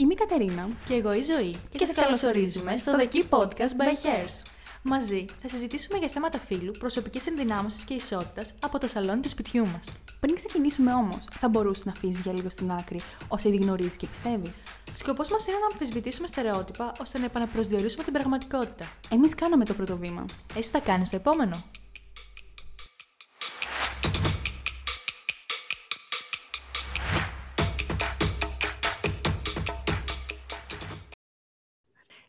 [0.00, 3.74] Είμαι η Κατερίνα και εγώ η Ζωή και, και σας καλωσορίζουμε στο The Key Podcast
[3.80, 4.46] by Hairs.
[4.82, 9.66] Μαζί θα συζητήσουμε για θέματα φύλου, προσωπικής ενδυνάμωσης και ισότητας από το σαλόνι του σπιτιού
[9.66, 9.88] μας.
[10.20, 14.06] Πριν ξεκινήσουμε όμως, θα μπορούσε να αφήσεις για λίγο στην άκρη όσα ήδη γνωρίζεις και
[14.06, 14.62] πιστεύεις.
[14.92, 18.92] Σκοπός μας είναι να αμφισβητήσουμε στερεότυπα ώστε να επαναπροσδιορίσουμε την πραγματικότητα.
[19.08, 20.24] Εμείς κάναμε το πρώτο βήμα.
[20.56, 21.62] Εσύ θα κάνεις το επόμενο.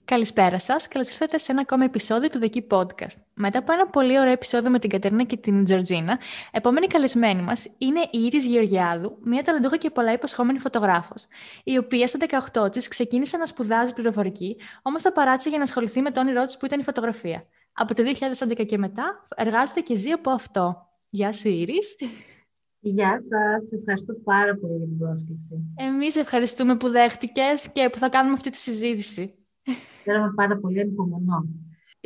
[0.09, 0.87] Καλησπέρα σας.
[0.87, 3.17] Καλώς ήρθατε σε ένα ακόμα επεισόδιο του The Key Podcast.
[3.33, 6.19] Μετά από ένα πολύ ωραίο επεισόδιο με την Κατερίνα και την Τζορτζίνα,
[6.51, 11.27] επόμενη καλεσμένη μας είναι η Ήρης Γεωργιάδου, μια ταλαντούχα και πολλά υποσχόμενη φωτογράφος,
[11.63, 12.17] η οποία στα
[12.53, 16.45] 18 της ξεκίνησε να σπουδάζει πληροφορική, όμως θα παράτησε για να ασχοληθεί με το όνειρό
[16.45, 17.43] της που ήταν η φωτογραφία.
[17.73, 20.87] Από το 2011 και μετά εργάζεται και ζει από αυτό.
[21.09, 21.95] Γεια σου, Ήρης.
[22.79, 23.71] Γεια σας.
[23.79, 25.73] Ευχαριστώ πάρα πολύ για την πρόσκληση.
[25.75, 29.33] Εμείς ευχαριστούμε που δέχτηκες και που θα κάνουμε αυτή τη συζήτηση.
[30.03, 31.47] Χαίρομαι πάρα πολύ, ανυπομονώ.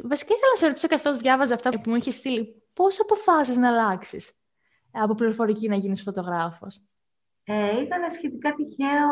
[0.04, 2.64] Βασικά ήθελα να σε ρωτήσω καθώς διάβαζα αυτά που μου είχε στείλει.
[2.74, 4.34] Πώς αποφάσισες να αλλάξεις
[4.92, 6.84] από πληροφορική να γίνεις φωτογράφος;
[7.44, 9.10] Ε, ήταν σχετικά τυχαίο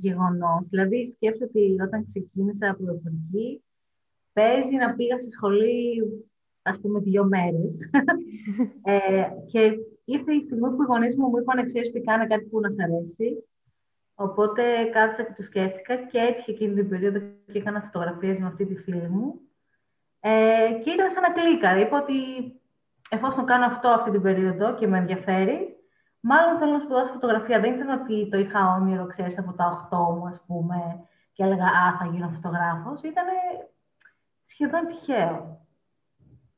[0.00, 0.66] γεγονός.
[0.68, 3.62] Δηλαδή, σκέφτομαι ότι όταν ξεκίνησα από πληροφορική,
[4.32, 6.02] παίζει να πήγα στη σχολή,
[6.62, 7.74] ας πούμε, δύο μέρες.
[8.92, 9.60] ε, και
[10.04, 12.68] ήρθε η στιγμή που οι γονείς μου μου είπαν: Ξέρεις τι, κάνε κάτι που να
[12.70, 13.44] σ' αρέσει.
[14.18, 17.18] Οπότε κάθισα και το σκέφτηκα και έτυχε εκείνη την περίοδο
[17.52, 19.40] και έκανα φωτογραφίες με αυτή τη φίλη μου.
[20.20, 21.78] Ε, και ήταν σαν να κλίκα.
[21.78, 22.14] Είπα ότι
[23.08, 25.76] εφόσον κάνω αυτό αυτή την περίοδο και με ενδιαφέρει,
[26.20, 27.60] μάλλον θέλω να σπουδάσω φωτογραφία.
[27.60, 30.76] Δεν ήταν ότι το είχα όνειρο, ξέρεις, από τα 8 μου, ας πούμε,
[31.32, 33.02] και έλεγα Α, θα γίνω φωτογράφος.
[33.02, 33.26] Ήταν
[34.46, 35.60] σχεδόν τυχαίο.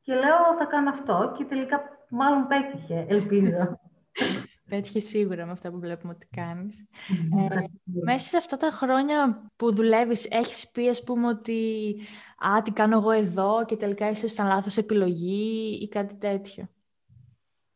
[0.02, 3.80] Και λέω, θα κάνω αυτό και τελικά μάλλον πέτυχε, ελπίζω.
[4.68, 6.86] Πέτυχε σίγουρα με αυτά που βλέπουμε ότι κάνεις.
[7.50, 7.64] Ε,
[8.04, 11.94] μέσα σε αυτά τα χρόνια που δουλεύεις, έχεις πει, ας πούμε, ότι
[12.38, 16.68] «Α, τι κάνω εγώ εδώ» και τελικά ίσως ήταν λάθος επιλογή ή κάτι τέτοιο;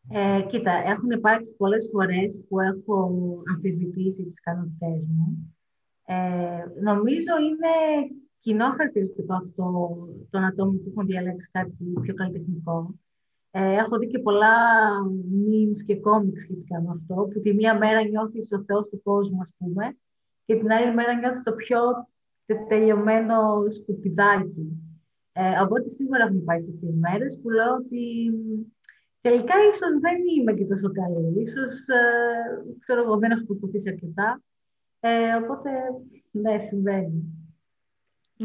[0.09, 3.11] Ε, κοίτα, έχουν υπάρξει πολλές φορές που έχω
[3.55, 5.56] αμφισβητήσει τις ικανότητές μου.
[6.05, 6.15] Ε,
[6.83, 7.72] νομίζω είναι
[8.41, 9.97] κοινό χαρακτηριστικό αυτό
[10.31, 11.72] των ατόμων που έχουν διαλέξει κάτι
[12.03, 12.94] πιο καλλιτεχνικό.
[13.55, 14.57] Ε, έχω δει και πολλά
[15.49, 19.41] memes και κόμικ σχετικά με αυτό, που τη μία μέρα νιώθεις ο θεός του κόσμου,
[19.43, 19.97] ας πούμε,
[20.45, 21.81] και την άλλη μέρα νιώθεις το πιο
[22.69, 23.37] τελειωμένο
[23.81, 24.67] σκουπιδάκι.
[25.33, 28.05] Ε, οπότε σίγουρα έχουν πάει τέτοιες μέρες που λέω ότι
[29.21, 31.43] τελικά ίσως δεν είμαι και τόσο καλή.
[31.43, 34.43] Ίσως, ε, ξέρω εγώ, δεν έχω προσπαθήσει αρκετά.
[35.01, 35.71] Ε, οπότε,
[36.31, 37.31] ναι, συμβαίνει.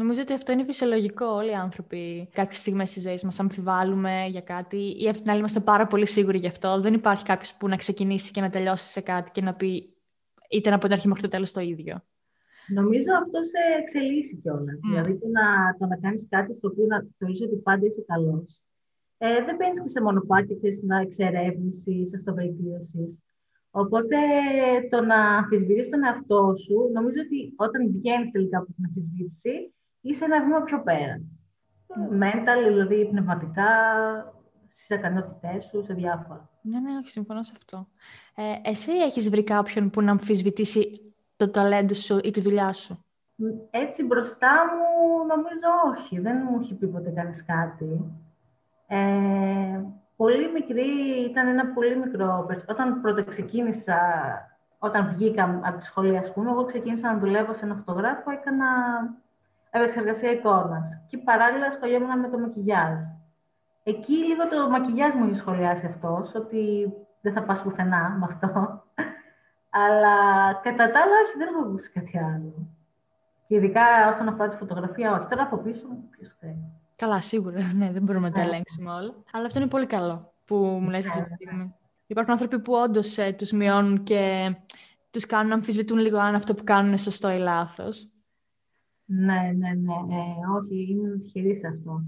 [0.00, 1.26] Νομίζω ότι αυτό είναι φυσιολογικό.
[1.26, 5.38] Όλοι οι άνθρωποι κάποιες στιγμές της ζωής μας αμφιβάλλουμε για κάτι ή απ' την άλλη
[5.38, 6.80] είμαστε πάρα πολύ σίγουροι γι' αυτό.
[6.80, 9.96] Δεν υπάρχει κάποιος που να ξεκινήσει και να τελειώσει σε κάτι και να πει
[10.50, 12.02] είτε από την αρχή μέχρι το τέλος το ίδιο.
[12.68, 14.78] Νομίζω αυτό σε εξελίσσει κιόλας.
[14.78, 14.88] Mm.
[14.88, 15.46] Δηλαδή το να,
[15.78, 18.60] το να κάνεις κάτι στο οποίο να θεωρείς ότι πάντα είσαι καλός.
[19.18, 23.10] Ε, δεν παίρνεις και σε μονοπάτι, ξέρει να εξερεύνησης, αυτοβελτίωσης.
[23.70, 24.16] Οπότε
[24.90, 29.54] το να αμφισβητήσει τον εαυτό σου, νομίζω ότι όταν βγαίνεις τελικά από την αμφισβήτηση,
[30.08, 31.20] είσαι ένας βήμα πιο πέρα.
[31.20, 32.22] Mm.
[32.22, 33.66] Mental, δηλαδή πνευματικά,
[34.68, 36.48] στις ικανότητές σου, σε διάφορα.
[36.62, 37.88] Ναι, ναι, όχι, συμφωνώ σε αυτό.
[38.34, 43.04] Ε, εσύ έχεις βρει κάποιον που να αμφισβητήσει το ταλέντο σου ή τη δουλειά σου;
[43.70, 46.20] Έτσι μπροστά μου νομίζω όχι.
[46.20, 48.12] Δεν μου έχει πει ποτέ κανείς κάτι.
[48.86, 49.80] Ε,
[50.16, 50.88] πολύ μικρή,
[51.30, 52.46] ήταν ένα πολύ μικρό...
[52.66, 53.98] Όταν πρώτα ξεκίνησα,
[54.78, 58.66] όταν βγήκα από τη σχολή, ας πούμε, εγώ ξεκίνησα να δουλεύω σε ένα φωτογράφο, έκανα
[59.82, 60.84] επεξεργασία εικόνας.
[61.08, 62.98] Και παράλληλα ασχολιόμουν με το μακιγιάζ.
[63.82, 68.48] Εκεί λίγο το μακιγιάζ μου έχει σχολιάσει αυτός, ότι δεν θα πας πουθενά με αυτό.
[69.82, 70.14] Αλλά
[70.62, 72.52] κατά τα άλλα, όχι, δεν έχω ακούσει κάτι άλλο.
[73.46, 75.26] Και ειδικά όσον αφορά τη φωτογραφία, όχι.
[75.28, 76.72] Τώρα από πίσω μου, ποιος θέλει.
[76.96, 77.58] Καλά, σίγουρα.
[77.78, 78.46] Ναι, δεν μπορούμε να τα ναι.
[78.46, 79.14] ελέγξουμε όλα.
[79.32, 81.74] Αλλά αυτό είναι πολύ καλό που μου λες αυτή τη στιγμή.
[82.06, 84.54] Υπάρχουν άνθρωποι που όντως ε, τους μειώνουν και
[85.10, 88.12] τους κάνουν να αμφισβητούν λίγο αν αυτό που κάνουν είναι σωστό ή λάθος.
[89.10, 89.92] Ναι, ναι, ναι.
[90.16, 92.02] Ε, όχι, είμαι τυχερή σε αυτό.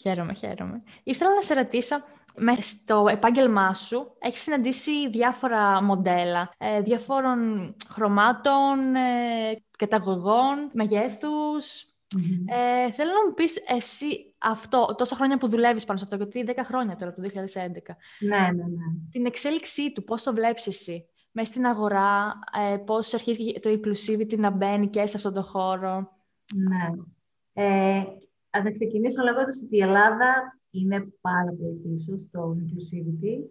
[0.00, 0.82] Χαίρομαι, χαίρομαι.
[1.02, 1.96] Ήθελα να σε ρωτήσω,
[2.36, 11.82] μέσα στο επάγγελμά σου έχεις συναντήσει διάφορα μοντέλα, ε, διαφόρων χρωμάτων, ε, καταγωγών, μεγέθους.
[12.46, 16.52] Ε, θέλω να μου πεις εσύ αυτό, τόσα χρόνια που δουλεύεις πάνω σε αυτό, γιατί
[16.56, 17.96] 10 χρόνια τώρα, το 2011.
[18.18, 18.86] Ναι, ναι, ναι.
[19.10, 22.38] Την εξέλιξή του, πώς το βλέπεις εσύ, μέσα στην αγορά,
[22.72, 26.15] ε, πώς αρχίζει το inclusivity να μπαίνει και σε αυτό το χώρο;
[26.54, 26.86] Ναι.
[27.52, 28.02] Ε,
[28.50, 33.50] ας ξεκινήσω λέγοντας ότι η Ελλάδα είναι πάρα πολύ πίσω στο inclusivity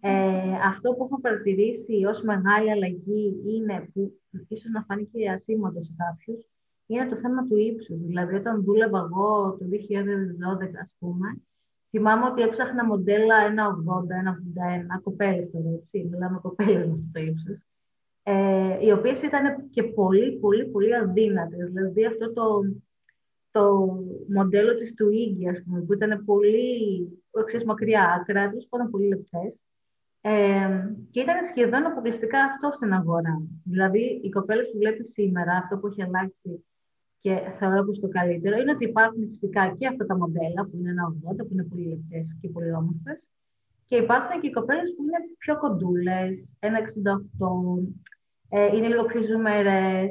[0.00, 4.12] Ε, αυτό που έχω παρατηρήσει ως μεγάλη αλλαγή είναι που
[4.48, 6.46] ίσως να φανεί και ασήμαντο σε κάποιους,
[6.86, 7.98] είναι το θέμα του ύψους.
[7.98, 11.42] Δηλαδή, όταν δούλευα εγώ το 2012, ας πούμε,
[11.90, 17.58] θυμάμαι ότι έψαχνα μοντέλα 1,80, 1,81, κοπέλες τώρα, έτσι, μιλάμε κοπέλες με αυτό το ύψος,
[18.22, 21.72] ε, οι οποίες ήταν και πολύ, πολύ, πολύ αδύνατες.
[21.72, 22.60] Δηλαδή, αυτό το,
[23.50, 23.94] το
[24.28, 25.08] μοντέλο της του
[25.50, 26.68] ας πούμε, που ήταν πολύ,
[27.46, 29.52] ξέρεις, μακριά άκρα, τους ήταν πολύ λεπτές,
[30.20, 33.42] ε, και ήταν σχεδόν αποκλειστικά αυτό στην αγορά.
[33.64, 36.64] Δηλαδή, οι κοπέλες που βλέπεις σήμερα, αυτό που έχει αλλάξει
[37.20, 40.90] και θεωρώ πως το καλύτερο, είναι ότι υπάρχουν φυσικά και αυτά τα μοντέλα που είναι
[40.90, 43.18] ένα 80, που είναι πολύ λεπτές και πολύ όμορφες,
[43.88, 47.78] και υπάρχουν και οι κοπέλες που είναι πιο κοντούλες, ένα 68,
[48.54, 50.10] ε, είναι λίγο πιο ζουμερές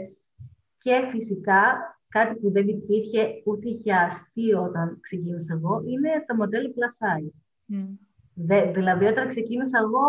[0.78, 1.62] και φυσικά
[2.10, 7.36] κάτι που δεν υπήρχε ούτε είχε αστείο όταν ξεκίνησα εγώ, είναι το μοντέλο plus size.
[7.74, 8.74] Mm.
[8.74, 10.08] δηλαδή, όταν ξεκίνησα εγώ,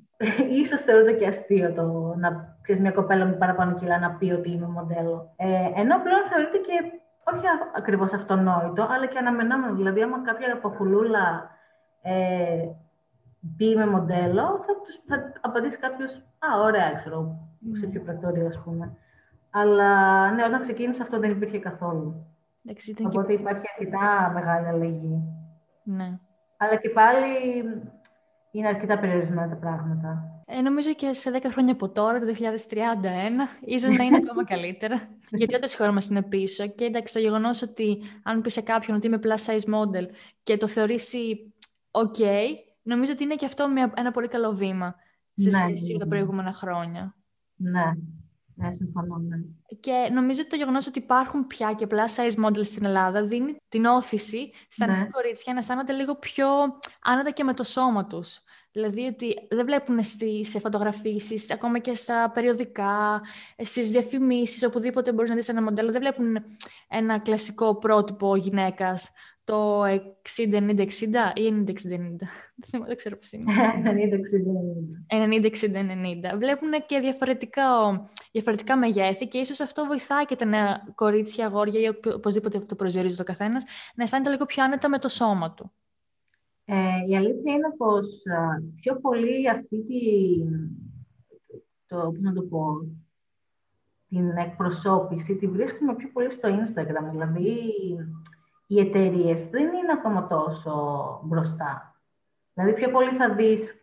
[0.62, 4.50] ίσως θεωρούνται και αστείο το να ξέρεις μια κοπέλα με παραπάνω κιλά να πει ότι
[4.50, 5.34] είμαι μοντέλο.
[5.36, 5.46] Ε,
[5.80, 6.76] ενώ πλέον θεωρείται και
[7.34, 7.46] όχι
[7.76, 9.74] ακριβώς αυτονόητο, αλλά και αναμενόμενο.
[9.74, 11.50] Δηλαδή, άμα κάποια αποχουλούλα
[12.02, 12.68] ε,
[13.56, 17.48] πει είμαι μοντέλο, θα, τους, θα απαντήσει κάποιος Α, ωραία, ξέρω,
[17.80, 18.96] σε ποιο πρακτορείο, ας πούμε.
[19.50, 19.90] Αλλά
[20.30, 22.26] ναι, όταν ξεκίνησε αυτό δεν υπήρχε καθόλου.
[22.64, 23.40] Εντάξει, Οπότε και...
[23.40, 25.22] υπάρχει αρκετά μεγάλη αλλαγή.
[25.82, 26.18] Ναι.
[26.56, 27.28] Αλλά και πάλι
[28.50, 30.32] είναι αρκετά περιορισμένα τα πράγματα.
[30.46, 32.42] Ε, νομίζω και σε 10 χρόνια από τώρα, το 2031,
[33.60, 35.08] ίσως να είναι ακόμα καλύτερα.
[35.38, 36.66] Γιατί όντως η χώρα μας είναι πίσω.
[36.66, 40.06] Και εντάξει, το γεγονός ότι αν πεις σε κάποιον ότι είμαι plus size model
[40.42, 41.54] και το θεωρήσει
[41.90, 42.20] ok,
[42.88, 44.94] νομίζω ότι είναι και αυτό μια, ένα πολύ καλό βήμα
[45.34, 47.16] σε ναι, σχέση με τα προηγούμενα χρόνια.
[47.54, 47.92] Ναι,
[48.54, 49.36] ναι, συμφωνώ, ναι.
[49.80, 53.56] Και νομίζω ότι το γεγονός ότι υπάρχουν πια και plus size models στην Ελλάδα δίνει
[53.68, 54.92] την όθηση στα ναι.
[54.92, 56.46] νέα κορίτσια να αισθάνονται λίγο πιο
[57.02, 58.40] άνετα και με το σώμα τους.
[58.72, 63.20] Δηλαδή ότι δεν βλέπουν στη, σε φωτογραφίσεις, ακόμα και στα περιοδικά,
[63.56, 66.44] στις διαφημίσεις, οπουδήποτε μπορείς να δεις ένα μοντέλο, δεν βλέπουν
[66.88, 69.10] ένα κλασικό πρότυπο γυναίκας
[69.48, 69.90] το 60-90-60
[71.34, 71.72] ή 90-60-90.
[72.86, 73.44] Δεν ξέρω πώς είναι.
[76.34, 76.38] 90-60-90.
[76.38, 77.64] Βλέπουν και διαφορετικά,
[78.32, 83.16] διαφορετικά μεγέθη και ίσως αυτό βοηθάει και τα νέα κορίτσια, αγόρια ή οπωσδήποτε αυτό προσδιορίζει
[83.16, 83.64] το καθένας,
[83.94, 85.72] να αισθάνεται λίγο πιο άνετα με το σώμα του.
[86.64, 86.74] Ε,
[87.08, 88.06] η αλήθεια είναι πως
[88.80, 90.00] πιο πολύ αυτή τη,
[91.86, 92.64] το, να το πω,
[94.08, 97.10] την εκπροσώπηση τη βρίσκουμε πιο πολύ στο Instagram.
[97.10, 97.72] Δηλαδή,
[98.70, 100.72] οι εταιρείες δεν είναι ακόμα τόσο
[101.24, 101.94] μπροστά.
[102.54, 103.74] Δηλαδή, πιο πολύ θα δεις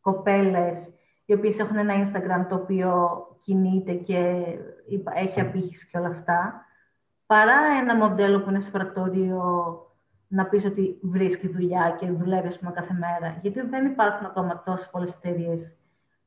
[0.00, 0.76] κοπέλες
[1.24, 4.44] οι οποίες έχουν ένα Instagram το οποίο κινείται και
[5.14, 6.64] έχει απήχηση και όλα αυτά,
[7.26, 9.76] παρά ένα μοντέλο που είναι σε πρακτορείο
[10.28, 13.38] να πεις ότι βρίσκει δουλειά και δουλεύει πούμε, κάθε μέρα.
[13.42, 15.72] Γιατί δεν υπάρχουν ακόμα τόσες πολλές εταιρείες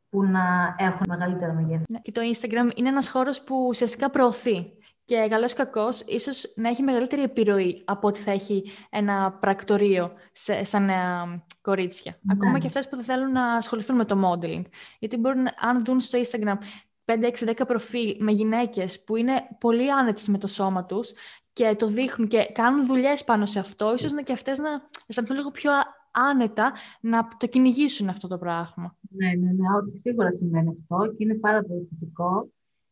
[0.09, 1.83] που να έχουν μεγαλύτερα μεγέθη.
[1.89, 4.76] Ναι, και το Instagram είναι ένας χώρος που ουσιαστικά προωθεί
[5.07, 10.11] και καλός ή κακός, ίσως να έχει μεγαλύτερη επιρροή από ότι θα έχει ένα πρακτορείο
[10.31, 12.19] σε, σαν νέα κορίτσια.
[12.21, 12.33] Ναι.
[12.33, 14.61] Ακόμα και αυτές που δεν θέλουν να ασχοληθούν με το modeling.
[14.99, 16.57] Γιατί μπορούν, αν δουν στο Instagram
[17.05, 21.13] 5, 6, 10 προφίλ με γυναίκες που είναι πολύ άνετες με το σώμα τους
[21.53, 24.69] και το δείχνουν και κάνουν δουλειές πάνω σε αυτό, ίσως να και αυτές να
[25.07, 25.71] αισθανθούν λίγο πιο
[26.11, 26.71] άνετα
[27.01, 28.95] να το κυνηγήσουν αυτό το πράγμα.
[29.09, 32.49] Ναι, ναι, ναι, ότι σίγουρα σημαίνει αυτό και είναι πάρα πολύ θετικό.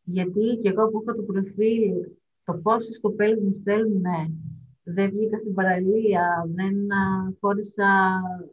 [0.08, 1.92] Γιατί και εγώ που έχω το προφίλ,
[2.44, 4.26] το πόσες κοπέλες μου στέλνουν, ναι,
[4.82, 6.74] δεν βγήκα στην παραλία, δεν
[7.40, 7.88] φόρησα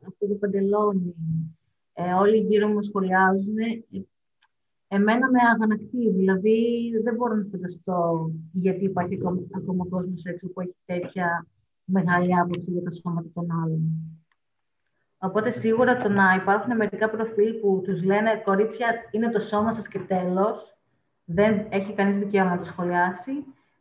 [0.07, 1.15] αυτό το παντελόνι.
[1.93, 3.57] Ε, όλοι γύρω μου σχολιάζουν.
[3.57, 4.05] Ε,
[4.88, 10.62] εμένα με αγανακτεί, δηλαδή δεν μπορώ να φανταστώ γιατί υπάρχει ακόμα, ακόμα κόσμος έξω που
[10.62, 11.48] έχει τέτοια
[11.83, 13.81] μεγάλη άποψη για τα σώματα των άλλων.
[15.17, 19.88] Οπότε σίγουρα το να υπάρχουν μερικά προφίλ που τους λένε «Κορίτσια, είναι το σώμα σας
[19.88, 20.73] και τέλος»,
[21.25, 23.32] δεν έχει κανείς δικαίωμα να το σχολιάσει.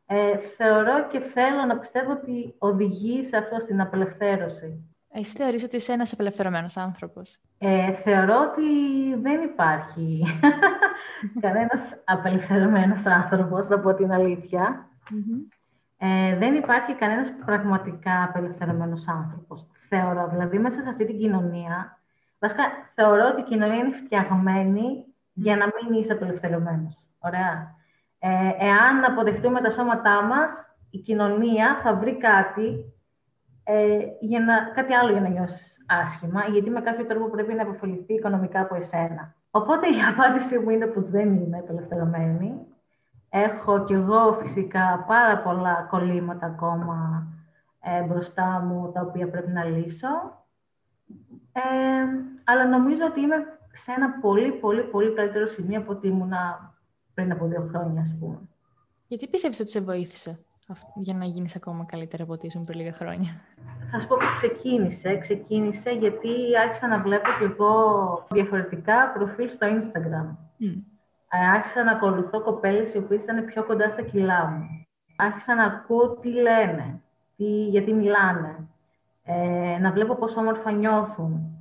[0.07, 4.87] Ε, θεωρώ και θέλω να πιστεύω ότι οδηγεί σε αυτό στην απελευθέρωση.
[5.15, 8.63] Εσύ θεωρείς ότι είσαι ένας απελευθερωμένος άνθρωπος; Ε, θεωρώ ότι
[9.21, 10.23] δεν υπάρχει
[11.45, 14.87] κανένας απελευθερωμένος άνθρωπος, θα πω την αληθεια
[15.99, 19.67] Ε, δεν υπάρχει κανένας πραγματικά απελευθερωμένος άνθρωπος.
[19.89, 21.99] Θεωρώ, δηλαδή μέσα σε αυτή την κοινωνία,
[22.39, 22.63] βασικά
[22.95, 27.02] θεωρώ ότι η κοινωνία είναι φτιαγμένη για να μην είσαι απελευθερωμένος.
[27.25, 27.75] Ωραία.
[28.19, 30.51] Ε, εάν αποδεχτούμε τα σώματά μας,
[30.91, 32.95] η κοινωνία θα βρει κάτι,
[33.65, 37.63] ε, για να, κάτι άλλο για να νιώσεις άσχημα, γιατί με κάποιο τρόπο πρέπει να
[37.63, 39.35] αποφεληθεί οικονομικά από εσένα.
[39.51, 42.67] Οπότε η απάντησή μου είναι πως δεν είμαι απελευθερωμένη.
[43.29, 47.27] Έχω κι εγώ φυσικά πάρα πολλά κολλήματα ακόμα
[47.81, 50.45] ε, μπροστά μου, τα οποία πρέπει να λύσω.
[51.53, 51.61] Ε,
[52.45, 53.37] αλλά νομίζω ότι είμαι
[53.85, 56.72] σε ένα πολύ, πολύ, πολύ καλύτερο σημείο από ότι ήμουνα
[57.15, 58.39] πριν από δύο χρόνια, ας πούμε.
[59.07, 60.39] Γιατί πιστεύεις ότι σε βοήθησε
[60.95, 63.31] για να γίνεις ακόμα καλύτερα από ότι ήσουν πριν λίγα χρόνια;
[63.91, 65.17] Θα σου πω πώς ξεκίνησε.
[65.17, 66.29] Ξεκίνησε γιατί
[66.63, 67.75] άρχισα να βλέπω και εγώ
[68.31, 70.29] διαφορετικά προφίλ στο Instagram.
[70.65, 70.83] Mm.
[71.55, 74.87] Άρχισα να ακολουθώ κοπέλες οι οποίες ήταν πιο κοντά στα κιλά μου.
[75.17, 77.01] Άρχισα να ακούω τι λένε,
[77.37, 78.69] τι, γιατί μιλάνε,
[79.23, 81.57] ε, να βλέπω πόσο όμορφα νιώθουν.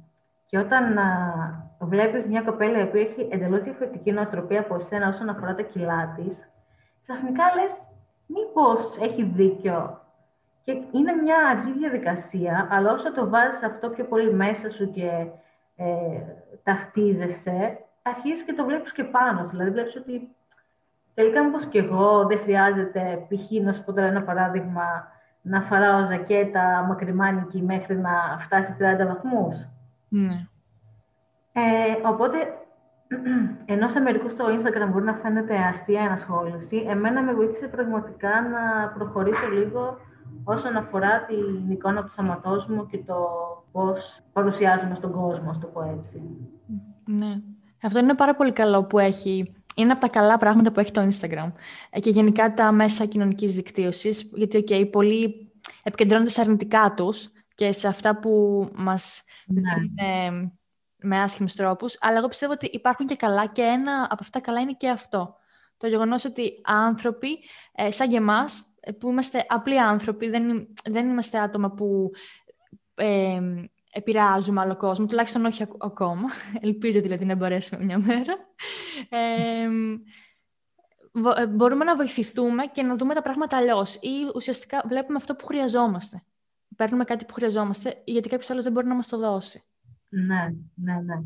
[0.46, 1.50] Και όταν α,
[1.88, 6.13] βλέπεις μια κοπέλα η οποία έχει εντελώς διαφορετική νοοτροπία από εσένα όσον αφορά τα κιλά
[6.15, 6.50] της,
[7.03, 7.71] ξαφνικά λες,
[8.25, 10.00] μήπως έχει δίκιο.
[10.63, 15.25] Και είναι μια αργή διαδικασία, αλλά όσο το βάζεις αυτό πιο πολύ μέσα σου και
[15.75, 15.85] ε,
[16.63, 19.47] ταυτίζεσαι, αρχίζεις και το βλέπεις και πάνω.
[19.50, 20.35] Δηλαδή βλέπεις ότι
[21.13, 23.63] τελικά μήπως και εγώ δεν χρειάζεται, π.χ.
[23.63, 25.11] να σου πω τώρα ένα παράδειγμα,
[25.41, 28.11] να φοράω ζακέτα μακριμάνικη μέχρι να
[28.45, 29.55] φτάσει 30 βαθμούς.
[30.07, 30.45] Ναι.
[31.53, 31.62] Ε,
[32.08, 32.38] οπότε,
[33.74, 38.88] ενώ σε μερικούς στο Instagram μπορεί να φαίνεται αστεία ενασχόληση, εμένα με βοήθησε πραγματικά να
[38.98, 39.98] προχωρήσω λίγο
[40.43, 43.15] όσον αφορά την εικόνα του σώματός μου και το
[43.72, 46.22] πώς παρουσιάζομαι στον κόσμο, στο πω έτσι.
[47.05, 47.41] Ναι.
[47.84, 51.08] Αυτό είναι πάρα πολύ καλό που έχει είναι από τα καλά πράγματα που έχει το
[51.10, 51.51] Instagram
[51.89, 55.51] ε, και γενικά τα μέσα κοινωνικής δικτύωσης, γιατί okay, πολλοί
[55.84, 59.62] επικεντρώνονται σε αρνητικά τους και σε αυτά που μας ναι.
[59.62, 60.51] δίνουν
[61.01, 64.60] με άσχημους τρόπους, αλλά εγώ πιστεύω ότι υπάρχουν και καλά και ένα από αυτά καλά
[64.60, 65.36] είναι και αυτό.
[65.77, 67.39] Το γεγονός ότι άνθρωποι
[67.72, 72.12] ε, σαν και εμάς, ε, που είμαστε απλοί άνθρωποι, δεν, δεν είμαστε άτομα που
[72.96, 73.39] ε,
[73.91, 76.29] επηρεάζουμε άλλο κόσμο, τουλάχιστον όχι ακόμα.
[76.62, 78.38] Ελπίζω δηλαδή να μπορέσουμε μια μέρα.
[79.10, 79.70] Ε,
[81.48, 83.96] μπορούμε να βοηθηθούμε και να δούμε τα πράγματα αλλιώς.
[83.96, 86.24] Ή ουσιαστικά βλέπουμε αυτό που χρειαζόμαστε.
[86.75, 89.63] Παίρνουμε κάτι που χρειαζόμαστε, γιατί κάποιος άλλος δεν μπορεί να μας το δώσει.
[90.11, 91.21] Ναι, ναι, ναι.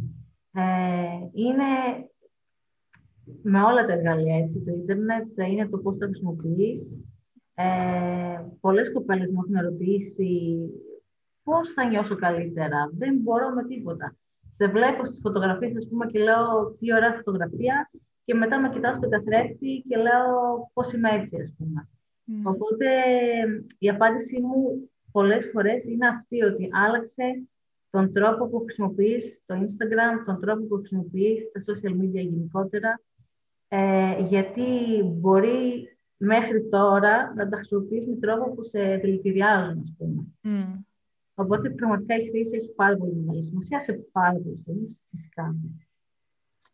[0.61, 1.63] Ε, είναι
[3.41, 6.81] με όλα τα εργαλεία, έτσι, το ίντερνετ, είναι το πώς το χρησιμοποιείς.
[7.55, 7.65] Ε,
[8.59, 10.59] πολλές κοπέλες μου έχουν ερωτήσει
[11.43, 14.15] πώς θα νιώσω καλύτερα, δεν μπορώ με τίποτα.
[14.57, 17.91] Σε βλέπω στις φωτογραφίες, ας πούμε, και λέω τι ωραία φωτογραφία
[18.25, 20.29] και μετά με κοιτάω στον καθρέφτη και λέω
[20.73, 21.89] πώς είμαι έτσι, ας πούμε.
[22.27, 22.53] Mm.
[22.53, 22.85] Οπότε
[23.77, 27.47] η απάντησή μου πολλές φορές είναι αυτή, ότι άλλαξε
[27.95, 33.01] τον τρόπο που χρησιμοποιείς το Instagram, τον τρόπο που χρησιμοποιείς τα social media γενικότερα,
[33.67, 34.63] ε, γιατί
[35.03, 40.25] μπορεί μέχρι τώρα να τα χρησιμοποιείς με τρόπο που σε δηλητηριάζουν, ας πούμε.
[40.43, 40.83] Mm.
[41.35, 45.55] Οπότε πραγματικά η χρήση έχει πάρα πολύ μεγάλη σημασία σε πάρα πολλές τομείς, φυσικά.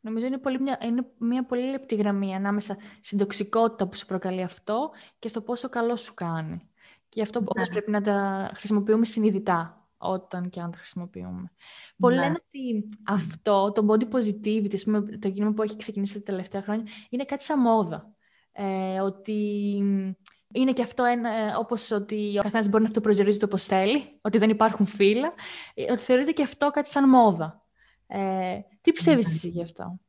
[0.02, 4.42] Νομίζω είναι, πολύ μια, είναι μια πολύ λεπτή γραμμή ανάμεσα στην τοξικότητα που σου προκαλεί
[4.42, 6.70] αυτό και στο πόσο καλό σου κάνει.
[7.10, 7.68] Και αυτό ναι.
[7.68, 11.52] πρέπει να τα χρησιμοποιούμε συνειδητά όταν και αν το χρησιμοποιούμε.
[11.98, 12.22] Πολλοί ναι.
[12.22, 14.78] λένε ότι αυτό, το body positivity,
[15.20, 18.14] το κίνημα που έχει ξεκινήσει τα τελευταία χρόνια, είναι κάτι σαν μόδα.
[18.52, 19.38] Ε, ότι
[20.54, 24.38] είναι και αυτό ένα, ε, όπως ότι ο καθένας μπορεί να αυτοπροσδιορίζεται όπως θέλει, ότι
[24.38, 25.34] δεν υπάρχουν φύλλα,
[25.74, 27.66] ε, ότι θεωρείται και αυτό κάτι σαν μόδα.
[28.08, 29.34] Ε, τι πιστεύεις ναι.
[29.34, 30.00] εσύ γι' αυτό;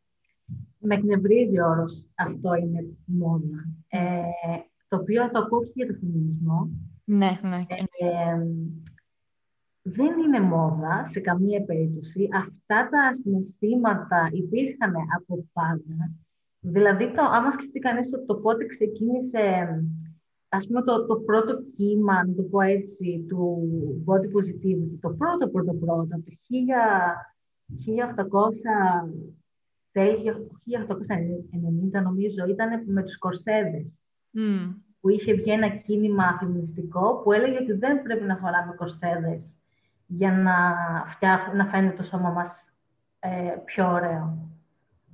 [0.78, 3.68] Με εκνευρίζει ο όρος αυτό είναι μόδα.
[3.88, 4.22] Ε,
[4.88, 6.70] το οποίο το ακούω και για το φεμινισμό.
[7.04, 7.64] Ναι, ναι.
[7.68, 8.38] Ε,
[9.82, 12.28] δεν είναι μόδα σε καμία περίπτωση.
[12.32, 16.12] Αυτά τα συναισθήματα υπήρχαν από πάντα.
[16.60, 19.68] Δηλαδή, το, άμα σκεφτεί κανείς το, πότε ξεκίνησε,
[20.48, 23.68] ας πούμε, το, το πρώτο κύμα, να το πω έτσι, του
[24.06, 26.22] body positivity, το πρώτο πρώτο πρώτο, το
[29.92, 30.02] 1800,
[31.98, 33.86] 1890 νομίζω, ήταν με τους κορσέδες.
[34.34, 34.74] Mm.
[35.00, 39.40] Που είχε βγει ένα κίνημα φεμινιστικό που έλεγε ότι δεν πρέπει να φοράμε κορσέδες
[40.16, 40.54] για να,
[41.06, 42.48] φτιάχ, να φαίνεται το σώμα μας
[43.20, 44.36] ε, πιο ωραίο.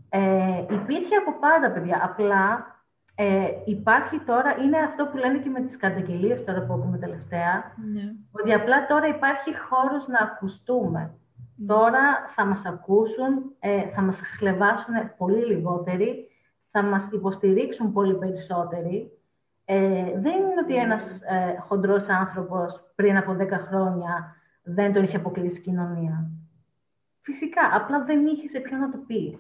[0.09, 2.01] Ε, υπήρχε από πάντα, παιδιά.
[2.05, 2.67] Απλά
[3.15, 7.73] ε, υπάρχει τώρα, είναι αυτό που λένε και με τις καταγγελίες τώρα που έχουμε τελευταία,
[7.93, 8.03] ναι.
[8.31, 11.01] ότι απλά τώρα υπάρχει χώρος να ακουστούμε.
[11.57, 11.67] Ναι.
[11.67, 12.01] Τώρα
[12.35, 16.29] θα μας ακούσουν, ε, θα μας χλεβάσουν πολύ λιγότεροι,
[16.71, 19.13] θα μας υποστηρίξουν πολύ περισσότεροι.
[19.65, 24.37] Ε, δεν είναι ότι ένας ε, χοντρός άνθρωπος πριν από 10 χρόνια
[24.69, 26.31] δεν τον είχε αποκλείσει η κοινωνία.
[27.21, 29.39] Φυσικά, απλά δεν είχε σε ποιον να το πει.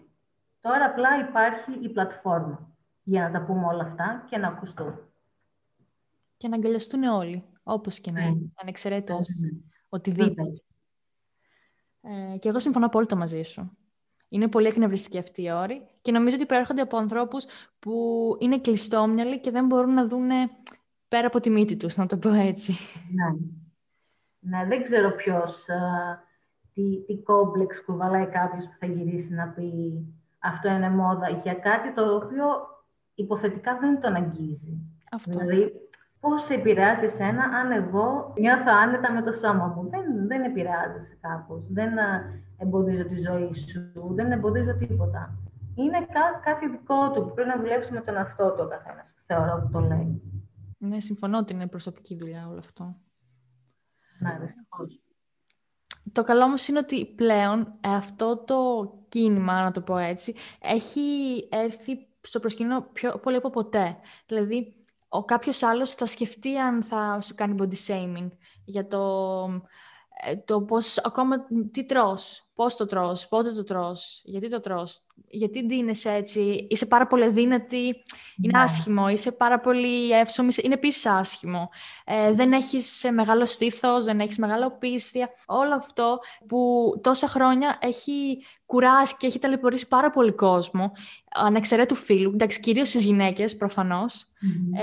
[0.60, 4.98] Τώρα απλά υπάρχει η πλατφόρμα για να τα πούμε όλα αυτά και να ακουστούν.
[6.36, 8.52] Και να αγκαλιαστούν όλοι, όπως και να είναι, mm.
[8.62, 9.60] ανεξαιρέτως, mm.
[9.88, 10.62] οτιδήποτε.
[12.00, 13.76] Ε, και εγώ συμφωνώ απόλυτα μαζί σου.
[14.28, 17.46] Είναι πολύ εκνευριστική αυτή η όρη και νομίζω ότι προέρχονται από ανθρώπους
[17.78, 17.92] που
[18.38, 20.28] είναι κλειστόμυαλοι και δεν μπορούν να δουν
[21.08, 22.72] πέρα από τη μύτη τους, να το πω έτσι.
[23.10, 23.58] Ναι.
[24.48, 25.80] Ναι, δεν ξέρω ποιος ε,
[26.74, 29.72] τι, τι κόμπλεξ κουβαλάει κάποιος που θα γυρίσει να πει
[30.38, 32.44] αυτό είναι μόδα για κάτι το οποίο
[33.14, 34.78] υποθετικά δεν τον αγγίζει.
[35.12, 35.30] Αυτό.
[35.30, 35.72] Δηλαδή,
[36.20, 41.00] πώς σε επηρεάζει εσένα αν εγώ νιώθω άνετα με το σώμα μου; Δεν, δεν επηρεάζει
[41.20, 41.66] κάπως.
[41.70, 42.22] Δεν α,
[42.58, 44.14] εμποδίζω τη ζωή σου.
[44.14, 45.38] Δεν εμποδίζω τίποτα.
[45.74, 49.06] Είναι κά, κάτι δικό του που πρέπει να δουλέψει με τον αυτό του ο καθένας.
[49.26, 50.22] Θεωρώ που το λέει.
[50.78, 52.96] Ναι, συμφωνώ ότι είναι προσωπική δουλειά όλο αυτό.
[54.18, 55.00] Ναι, δυστυχώς.
[56.12, 61.00] Το καλό όμως είναι ότι πλέον ε, αυτό το κίνημα, να το πω έτσι, έχει
[61.50, 63.96] έρθει στο προσκήνιο πιο πολύ από ποτέ.
[64.26, 64.74] Δηλαδή,
[65.08, 68.28] ο κάποιος άλλος θα σκεφτεί αν θα σου κάνει body shaming
[68.64, 69.58] για το, ε,
[70.44, 71.36] το πώς, ακόμα
[71.72, 76.86] τι τρως, πώς το τρως, πότε το τρως, γιατί το τρως, γιατί ντύνεσαι έτσι, είσαι
[76.86, 77.86] πάρα πολύ δύνατη,
[78.42, 78.62] είναι Ναι.
[78.62, 81.68] άσχημο, είσαι πάρα πολύ εύσωμη, είναι επίσης άσχημο.
[82.04, 85.30] Ε, δεν έχεις ε, μεγάλο στήθος, δεν έχεις μεγάλο πίστια.
[85.46, 90.92] Όλο αυτό που τόσα χρόνια έχει κουράσει και έχει ταλαιπωρήσει πάρα πολύ κόσμο,
[91.34, 94.26] ανεξαιρέτου φίλου, εντάξει, κυρίως στις γυναίκες προφανώς,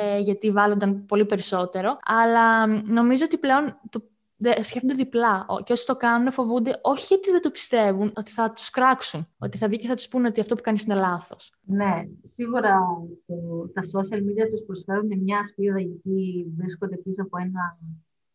[0.01, 1.97] ε, γιατί βάλλονταν πολύ περισσότερο.
[2.05, 4.14] Αλλά μ, νομίζω ότι πλέον το δε-
[4.61, 5.45] σκέφτονται διπλά.
[5.49, 9.27] Ο- Και όσοι το κάνουν φοβούνται όχι γιατί δεν το πιστεύουν, ότι θα τους κράξουν.
[9.37, 11.53] Ότι θα βγει και θα τους πούνε ότι αυτό που κάνεις είναι λάθος.
[11.61, 12.03] Ναι,
[12.35, 12.79] σίγουρα
[13.25, 13.35] το,
[13.73, 17.77] τα social media τους προσφέρουν μια σπίδα γιατί βρίσκονται πίσω από ένα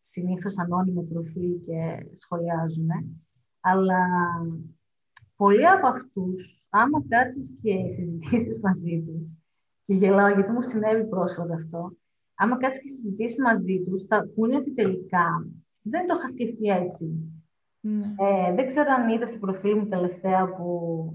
[0.09, 2.89] συνήθως ανώνυμο προφίλ και σχολιάζουν.
[3.59, 3.99] Αλλά
[5.35, 9.21] πολλοί από αυτούς, άμα κάτσεις και συζητήσεις μαζί τους,
[9.85, 11.91] και γελάω γιατί μου συνέβη πρόσφατα αυτό,
[12.35, 15.47] άμα κάτσεις και συζητήσεις μαζί τους, θα πούνε ότι τελικά
[15.81, 17.05] δεν το είχα σκεφτεί έτσι.
[17.83, 18.05] Ναι.
[18.17, 20.65] Ε, δεν ξέρω αν είδα στο προφίλ μου τελευταία που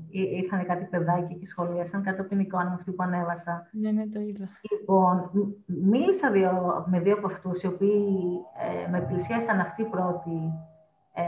[0.09, 3.69] εί- ήρθαν κάτι παιδάκια και σχολίασαν κάτω από την εικόνα μου αυτή που ανέβασα.
[3.71, 4.47] ναι, ναι, το είδα.
[4.71, 8.05] Λοιπόν, μ- μίλησα δύο, με δύο από αυτούς οι οποίοι
[8.87, 10.53] ε, με πλησίασαν αυτοί πρώτοι
[11.15, 11.23] ε,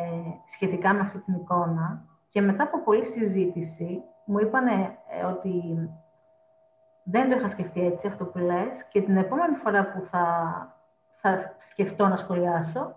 [0.55, 4.67] σχετικά με αυτή την εικόνα και μετά από πολλή συζήτηση μου είπαν
[5.35, 5.53] ότι
[7.05, 10.25] δεν το είχα σκεφτεί έτσι αυτό που λες και την επόμενη φορά που θα,
[11.21, 12.95] θα σκεφτώ να σχολιάσω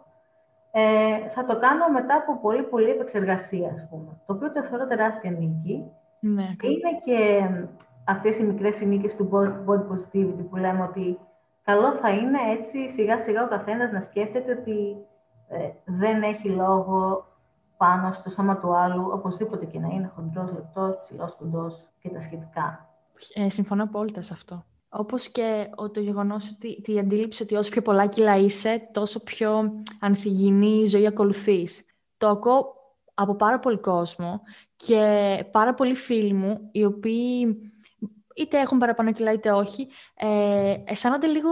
[0.72, 4.22] ε, θα το κάνω μετά από πολύ πολύ επεξεργασία, ας πούμε.
[4.26, 5.92] Το οποίο το θεωρώ τεράστια νίκη.
[6.20, 6.76] Ναι, ακριβώς.
[6.76, 7.50] Είναι και
[8.06, 11.20] αυτές οι μικρές νίκες του body body positivity που λέμε ότι
[11.64, 14.96] καλό θα είναι έτσι σιγά σιγά ο καθένας να σκέφτεται ότι
[15.48, 17.26] ε, δεν έχει λόγο
[17.78, 22.22] πάνω στο σώμα του άλλου, οπωσδήποτε και να είναι χοντρός, λεπτός, ψηλός, κοντός και τα
[22.22, 22.90] σχετικά.
[23.34, 24.64] Ε, συμφωνώ απόλυτα σε αυτό.
[24.94, 29.24] Όπως και ο, το γεγονός ότι η αντίληψη ότι όσο πιο πολλά κιλά είσαι, τόσο
[29.24, 31.86] πιο ανθυγιεινή ζωή ακολουθείς.
[32.18, 32.74] Το ακούω
[33.14, 34.42] από πάρα πολύ κόσμο
[34.76, 37.58] και πάρα πολλοί φίλοι μου, οι οποίοι
[38.36, 41.50] είτε έχουν παραπάνω κιλά είτε όχι, ε, αισθάνονται λίγο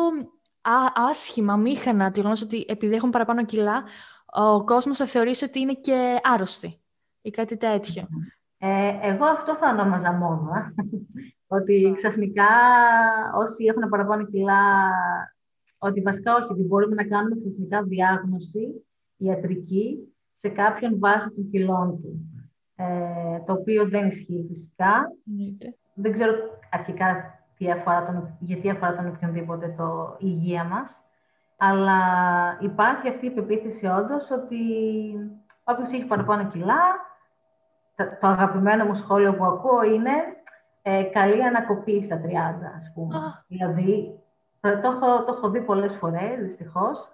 [0.62, 3.84] α, άσχημα, μήχανα, το γεγονός ότι επειδή έχουν παραπάνω κιλά,
[4.26, 6.82] ο κόσμος θα θεωρήσει ότι είναι και άρρωστοι
[7.22, 8.08] ή κάτι τέτοιο.
[8.58, 10.74] Ε, εγώ αυτό θα ονόμαζα μόδα.
[11.52, 12.52] Ότι ξαφνικά
[13.36, 14.64] όσοι έχουν παραπάνω κιλά,
[15.78, 18.86] ότι βασικά όχι, ότι μπορούμε να κάνουμε ξαφνικά διάγνωση
[19.18, 22.30] ιατρική σε κάποιον βάσει των κιλών του.
[22.76, 25.12] Ε, το οποίο δεν ισχύει φυσικά.
[25.28, 25.76] Εννοείται.
[25.94, 26.34] Δεν ξέρω
[26.72, 30.88] αρχικά τι αφορά τον, γιατί αφορά τον οποιονδήποτε το η υγεία μας.
[31.58, 32.00] Αλλά
[32.62, 34.60] υπάρχει αυτή η πεποίθηση όντως ότι
[35.64, 36.82] όποιος έχει παραπάνω κιλά,
[37.96, 40.12] το, το αγαπημένο μου σχόλιο που ακούω είναι
[40.82, 42.30] ε, καλή ανακοπή στα 30,
[42.80, 43.16] ας πούμε.
[43.18, 43.44] Α.
[43.48, 44.20] Δηλαδή,
[44.62, 47.08] το έχω, το έχω δει πολλές φορές, δυστυχώς.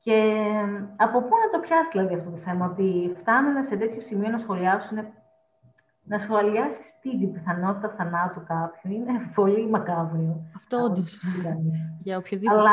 [0.00, 0.34] Και
[0.96, 4.38] από πού να το πιάσεις δηλαδή αυτό το θέμα, ότι φτάνουν σε τέτοιο σημείο να
[4.38, 4.98] σχολιάσουν,
[6.04, 8.90] να σχολιάσεις την πιθανότητα θανάτου κάποιου.
[8.92, 10.36] Είναι πολύ μακάβριο.
[10.56, 11.18] Αυτό όντως.
[11.98, 12.58] Για οποιοδήποτε.
[12.58, 12.72] Αλλά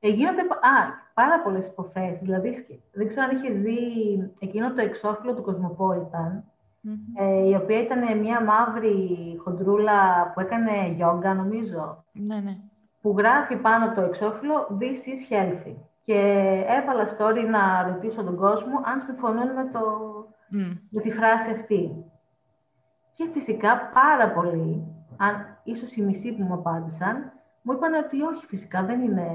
[0.00, 0.74] ε, γίνονται πα- α,
[1.14, 2.18] πάρα πολλές υποθέσεις.
[2.20, 3.78] Δηλαδή, σκε- δεν ξέρω αν είχες δει
[4.38, 6.42] εκείνο το εξώφυλλο του Cosmopolitan,
[6.88, 7.24] Μμμ.
[7.24, 8.98] ε, η οποία ήταν μια μαύρη
[9.44, 12.56] χοντρούλα που έκανε γιόγκα, νομίζω, Ναι, ναι.
[13.00, 15.74] που γράφει πάνω το εξώφυλλο This is healthy.
[16.04, 16.18] Και
[16.78, 19.80] έβαλα story να ρωτήσω τον κόσμο αν συμφωνούν με, το,
[20.50, 20.72] Μμ.
[20.90, 22.04] με τη φράση αυτή.
[23.16, 24.84] Και φυσικά πάρα πολλοί,
[25.16, 29.28] αν, ίσως οι μισοί που μου απάντησαν, μου είπαν ότι όχι φυσικά δεν είναι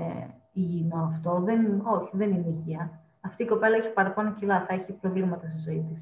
[0.54, 2.92] υγιεινό αυτό, δεν, όχι δεν είναι υγεία.
[3.22, 6.02] Αυτή η κοπέλα έχει παραπάνω κιλά, θα έχει προβλήματα στη ζωή της.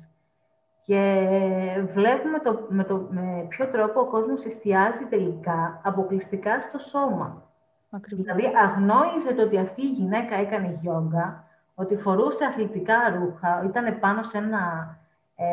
[0.89, 7.43] Και βλέπουμε το, με, το, με ποιο τρόπο ο κόσμος εστιάζει τελικά αποκλειστικά στο σώμα.
[7.91, 8.25] Ακριβώς.
[8.25, 11.43] Δηλαδή αγνόησε το ότι αυτή η γυναίκα έκανε γιόγκα,
[11.75, 14.95] ότι φορούσε αθλητικά ρούχα, ήταν πάνω σε ένα
[15.35, 15.45] ε,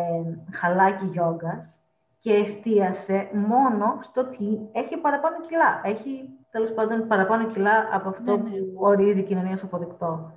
[0.57, 1.75] χαλάκι γιόγκας
[2.21, 5.81] και εστίασε μόνο στο ότι έχει παραπάνω κιλά.
[5.85, 8.59] Έχει τέλος πάντων παραπάνω κιλά από αυτό Ναι, ναι.
[8.59, 10.33] που ορίζει η κοινωνία στο αποδεκτό.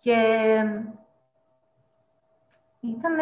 [0.00, 0.16] Και
[2.80, 3.14] ήταν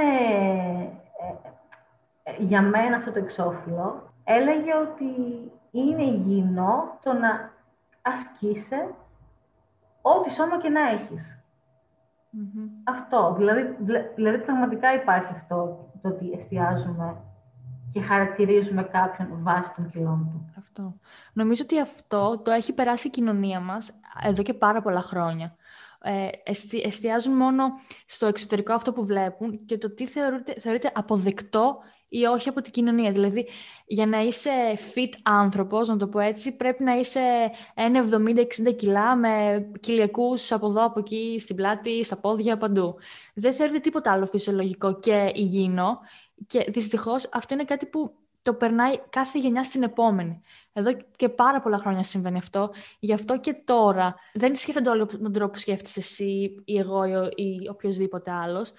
[2.39, 5.13] για μένα αυτό το εξώφυλλο έλεγε ότι
[5.71, 7.53] είναι υγιεινό το να
[8.03, 8.95] ασκείσαι
[10.03, 11.35] ό,τι σώμα και να εχεις
[12.85, 13.35] Αυτό.
[13.39, 13.77] Δηλαδή,
[14.15, 17.17] δηλαδή, πραγματικά υπάρχει αυτό το ότι εστιάζουμε
[17.93, 20.53] και χαρακτηρίζουμε κάποιον βάσει των κιλών του.
[20.59, 20.95] Αυτό.
[21.33, 25.57] Νομίζω ότι αυτό το έχει περάσει η κοινωνία μας εδώ και πάρα πολλά χρόνια.
[26.03, 26.29] Ε,
[26.83, 27.65] εστιάζουν μόνο
[28.07, 31.79] στο εξωτερικό αυτό που βλέπουν και το τι θεωρείται, θεωρείται αποδεκτό
[32.19, 33.13] ή όχι από την κοινωνία.
[33.13, 33.47] Δηλαδή,
[33.87, 34.51] για να είσαι
[34.95, 40.85] fit άνθρωπος, να το πω έτσι, πρέπει να είσαι 1,70-60 κιλά με κοιλιακούς από εδώ,
[40.85, 42.95] από εκεί, στην πλάτη, στα πόδια, παντού.
[43.35, 45.99] Δεν θεωρείται τίποτα άλλο φυσιολογικό και υγιεινό
[46.47, 50.41] και δυστυχώς αυτό είναι κάτι που το περνάει κάθε γενιά στην επόμενη.
[50.73, 52.71] Εδώ και πάρα πολλά χρόνια συμβαίνει αυτό.
[52.99, 57.05] Γι' αυτό και τώρα δεν σκέφτονται όλοι με τον τρόπο που σκέφτεσαι εσύ ή εγώ
[57.35, 58.73] ή οποιοδήποτε άλλος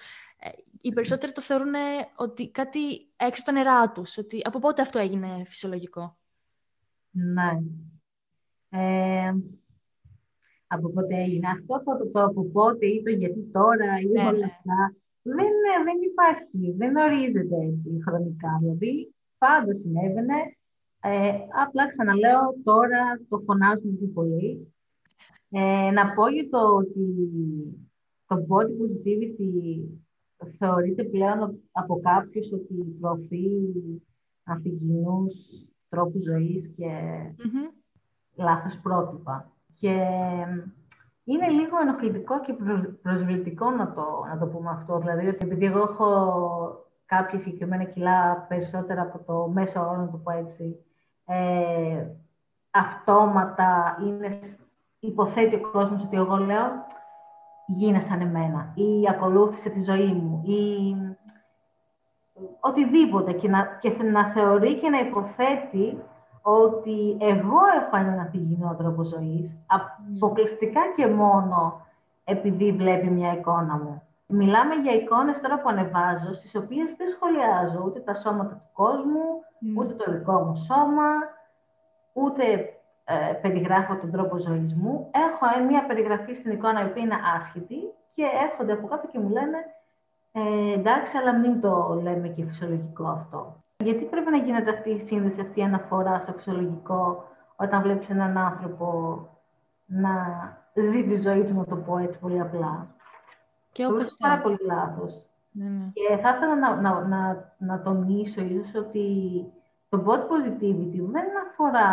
[0.80, 1.74] οι περισσότεροι το θεωρούν
[2.16, 2.78] ότι κάτι
[3.16, 6.18] έξω από τα νερά τους, ότι από πότε αυτό έγινε φυσιολογικό;
[7.10, 7.62] Ναι.
[8.68, 9.34] Ε,
[10.66, 14.38] από πότε έγινε αυτό, το, το από πότε ή το γιατί τώρα ή ναι, όλα
[14.38, 14.44] ναι.
[14.44, 14.94] αυτά.
[15.22, 15.52] Δεν,
[15.84, 18.58] δεν υπάρχει, δεν ορίζεται έτσι χρονικά.
[18.60, 20.56] Δηλαδή, πάντα συνέβαινε.
[21.00, 21.32] Ε,
[21.64, 24.74] απλά ξαναλέω, τώρα το φωνάζουμε πιο πολύ.
[25.50, 27.04] Ε, να πω για το ότι
[28.26, 29.78] το body positivity
[30.58, 33.50] θεωρείται πλέον από κάποιους ότι προωθεί
[34.44, 35.34] αφηγηνούς
[35.88, 36.90] τρόπους ζωής και
[37.38, 37.70] mm
[38.36, 39.52] λάθος πρότυπα.
[39.80, 39.92] Και
[41.24, 42.54] είναι λίγο ενοχλητικό και
[43.02, 44.98] προσβλητικό να το, να το πούμε αυτό.
[44.98, 46.08] Δηλαδή, ότι επειδή εγώ έχω
[47.06, 50.84] κάποια συγκεκριμένα κιλά περισσότερα από το μέσο όρο, να το πω έτσι,
[51.24, 52.06] ε,
[52.70, 54.40] αυτόματα είναι,
[54.98, 56.84] υποθέτει ο κόσμος ότι εγώ λέω
[57.66, 60.94] γίνε σαν εμένα ή ακολούθησε τη ζωή μου ή
[62.60, 65.98] οτιδήποτε και να, και να θεωρεί και να υποθέτει
[66.42, 71.86] ότι εγώ έχω έναν αφηγηνό τρόπο ζωής αποκλειστικά και μόνο
[72.24, 74.02] επειδή βλέπει μια εικόνα μου.
[74.26, 79.24] Μιλάμε για εικόνες τώρα που ανεβάζω, στις οποίες δεν σχολιάζω ούτε τα σώματα του κόσμου,
[79.76, 81.10] ούτε το δικό μου σώμα,
[82.12, 82.44] ούτε
[83.08, 85.10] ε, περιγράφω τον τρόπο ζωής μου.
[85.26, 87.80] Έχω μια περιγραφή στην εικόνα η οποία είναι άσχητη
[88.14, 89.58] και έρχονται από κάτω και μου λένε
[90.32, 93.62] ε, εντάξει, αλλά μην το λέμε και φυσιολογικό αυτό.
[93.84, 97.24] Γιατί πρέπει να γίνεται αυτή η σύνδεση, αυτή η αναφορά στο φυσιολογικό
[97.56, 99.18] όταν βλέπεις έναν άνθρωπο
[99.86, 100.12] να
[100.74, 102.86] ζει τη ζωή του, να το πω έτσι πολύ απλά.
[103.72, 105.22] Και όπως είναι πάρα πολύ λάθος.
[105.50, 105.90] Ναι, ναι.
[105.92, 109.06] Και θα ήθελα να, να, να, να τονίσω ίσως ότι
[109.88, 111.90] το body positivity δεν αφορά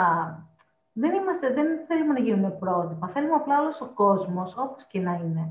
[0.94, 3.08] δεν, είμαστε, δεν θέλουμε να γίνουμε πρότυπα.
[3.08, 5.50] Θέλουμε απλά όλος ο κόσμος, όπως και να ειναι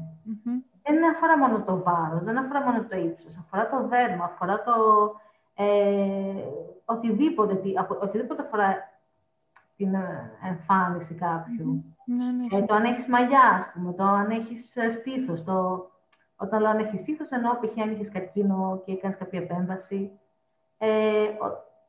[0.83, 3.37] Δεν αφορά μόνο το βάρος, δεν αφορά μόνο το ύψος.
[3.37, 4.73] Αφορά το δέρμα, αφορά το.
[5.55, 6.45] Ε,
[6.85, 7.61] οτιδήποτε,
[8.01, 8.91] οτιδήποτε αφορά
[9.77, 11.85] την ε, εμφάνιση κάποιου.
[12.05, 15.45] Ναι, ναι, ε, το αν έχεις μαλλιά, ας πούμε, το αν έχεις ε, στήθος.
[15.45, 15.87] Το...
[16.37, 17.83] Όταν λέω αν έχεις στήθος, εννοώ π.χ.
[17.83, 20.11] αν έχει καρκίνο και έκανες κάποια επέμβαση.
[20.79, 20.89] Ε,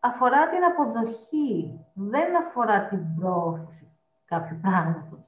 [0.06, 3.88] αφορά την αποδοχή, δεν αφορά την πρόθεση
[4.26, 5.20] κάποιου πράγματος.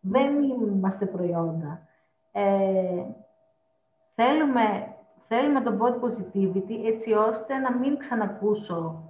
[0.00, 1.80] Δεν είμαστε προϊόντα.
[2.32, 3.02] Ε,
[4.14, 4.94] θέλουμε,
[5.28, 9.02] θέλουμε το body positivity έτσι ώστε να μην ξανακούσω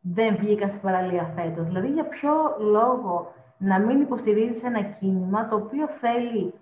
[0.00, 1.66] δεν βγήκα στην παραλία φέτος.
[1.66, 6.54] Δηλαδή, για ποιο λόγο να μην υποστηρίζεις ένα κίνημα το οποίο θέλει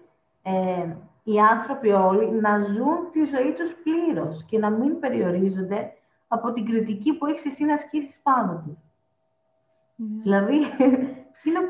[0.42, 0.86] ε,
[1.24, 5.92] οι άνθρωποι όλοι να ζουν τη ζωή τους πλήρως και να μην περιορίζονται
[6.32, 8.82] από την κριτική που έχεις εσύ να ασκήσεις πάνω του.
[9.96, 10.22] Ναι.
[10.22, 10.54] Δηλαδή,
[11.44, 11.60] είναι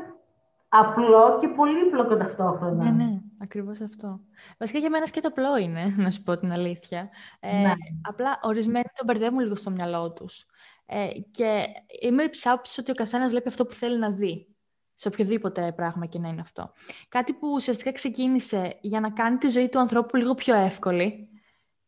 [0.69, 2.83] απλό και πολύπλοκο ταυτόχρονα.
[2.83, 4.19] Ναι, ναι, ακριβώς αυτό.
[4.57, 7.09] Βασικά για μένα και το απλό είναι, να σου πω την αλήθεια.
[7.39, 7.73] Ε, ναι.
[8.01, 10.45] Απλά ορισμένοι το μπερδεύουν λίγο στο μυαλό τους.
[10.85, 11.65] Ε, και
[12.01, 14.47] είμαι ψάψη ότι ο καθένας βλέπει αυτό που θέλει να δει
[14.93, 16.73] σε οποιοδήποτε πράγμα και να είναι αυτό.
[17.09, 21.27] Κάτι που ουσιαστικά ξεκίνησε για να κάνει τη ζωή του ανθρώπου λίγο πιο εύκολη,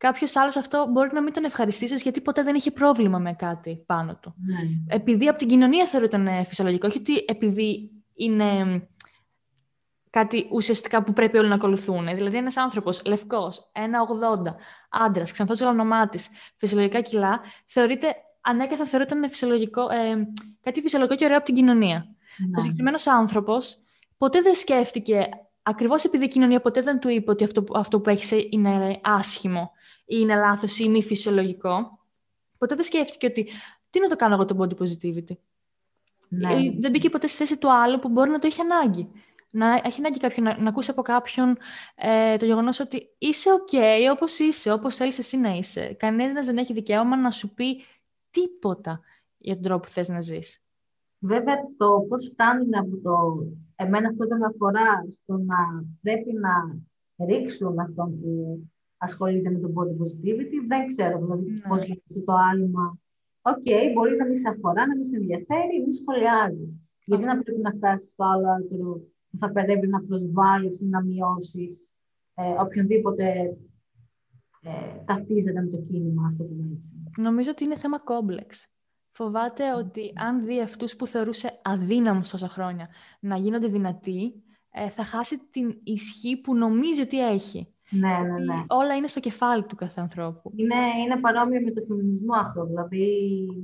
[0.06, 3.84] κάποιος άλλος αυτό μπορεί να μην τον ευχαριστήσεις γιατί ποτέ δεν είχε πρόβλημα με κάτι
[3.86, 4.34] πάνω του.
[4.38, 4.96] Ναι.
[4.96, 8.82] Επειδή από την κοινωνία θεωρείται φυσιολογικό, όχι ότι επειδή είναι
[10.10, 12.06] κάτι ουσιαστικά που πρέπει όλοι να ακολουθούν.
[12.06, 14.56] Δηλαδή, ένας άνθρωπος λευκός, 1,80,
[14.90, 16.24] άντρας, ξανθός όνομά τη,
[16.58, 20.28] φυσιολογικά κιλά, θεωρείται ανέκαθεν θεωρείται φυσιολογικό, ε,
[20.62, 21.98] κάτι φυσιολογικό και ωραίο από την κοινωνία.
[21.98, 22.58] Ναι.
[22.58, 23.78] Ο συγκεκριμένος άνθρωπος
[24.18, 25.30] ποτέ δεν σκέφτηκε,
[25.62, 29.60] ακριβώς επειδή η κοινωνία ποτέ δεν του είπε ότι αυτό, αυτό που έχεις είναι άσχημο
[29.62, 29.75] ή
[30.06, 32.00] είναι λάθος ή μη φυσιολογικό,
[32.58, 33.50] ποτέ δεν σκέφτηκε ότι
[33.90, 35.38] τι να το κάνω εγώ το body positivity.
[36.30, 36.54] Ναι.
[36.54, 39.12] Ε, δεν μπήκε ποτέ στη θέση του άλλου που μπορεί να το έχει ανάγκη.
[39.52, 41.58] να έχει ανάγκη κάποιον, να, να ακούσει από κάποιον
[41.96, 43.78] ε, το γεγονός ότι είσαι OK
[44.12, 45.94] όπως είσαι, όπως θέλεις εσύ να είσαι.
[45.94, 47.84] Κανένας δεν έχει δικαίωμα να σου πει
[48.32, 49.02] τίποτα
[49.38, 50.60] για τον τρόπο που θες να ζεις.
[51.20, 53.46] Βέβαια, το πώς φτάνουν από το.
[53.76, 56.80] Εμένα αυτό δεν με αφορά στο να πρέπει να
[57.26, 58.60] ρίξουν αυτόν που
[59.08, 60.58] ασχολείται με το body positivity.
[60.72, 61.68] Δεν ξέρω δηλαδή ναι.
[61.70, 62.86] πώς γίνεται το άλμα.
[63.52, 66.72] OK, okay, μπορεί να μην σε αφορά, να μην σε ενδιαφέρει, μην σχολιάζεις.
[67.06, 68.90] Γιατί να πρέπει να φτάσεις στο άλλο άκρο
[69.30, 71.72] που θα πρέπει να προσβάλλεις ή να μειώσεις
[72.36, 73.26] ε, οποιονδήποτε
[74.62, 74.70] ε,
[75.06, 76.82] ταυτίζεται με το κίνημα αυτό που λέει.
[77.18, 78.68] Νομίζω ότι είναι θέμα κόμπλεξ.
[79.12, 82.88] Φοβάται ότι αν δει αυτούς που θεωρούσε αδύναμους τόσα χρόνια
[83.20, 87.75] να γίνονται δυνατοί, ε, θα χάσει την ισχύ που νομίζει ότι έχει.
[88.00, 88.64] Ναι, ναι, ναι.
[88.68, 90.52] Όλα είναι στο κεφάλι του κάθε ανθρώπου.
[90.56, 92.66] Είναι, είναι παρόμοιο με το φεμινισμό αυτό.
[92.66, 93.08] Δηλαδή,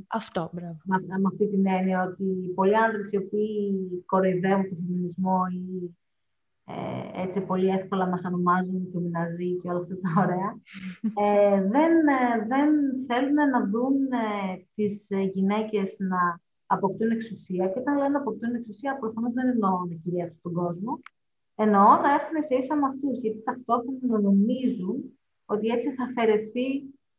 [0.07, 0.77] αυτό, μπράβο.
[0.83, 5.95] Με, με αυτή την έννοια ότι πολλοί άντρε οι οποίοι κοροϊδεύουν τον φεμινισμό ή
[6.65, 10.49] ε, έτσι πολύ εύκολα μας ονομάζουν και μηναζί και όλα αυτά τα ωραία,
[11.23, 12.69] ε, δεν, ε, δεν
[13.07, 14.93] θέλουν να δουν ε, τις
[15.33, 17.67] γυναίκες να αποκτούν εξουσία.
[17.67, 20.99] Και όταν λένε αποκτούν εξουσία, προφανώς δεν εννοώ να κυριεύσουν τον κόσμο,
[21.63, 26.67] εννοώ να έρθουν σε ίσα με αυτούς, γιατί ταυτόχρονα νομίζουν ότι έτσι θα αφαιρεθεί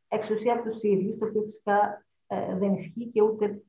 [0.08, 3.62] εξουσία από τους ίδιους, το οποίο φυσικά ε, δεν ισχύει και ούτε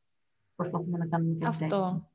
[0.55, 2.07] προσπαθούμε να κάνουμε κάτι Αυτό.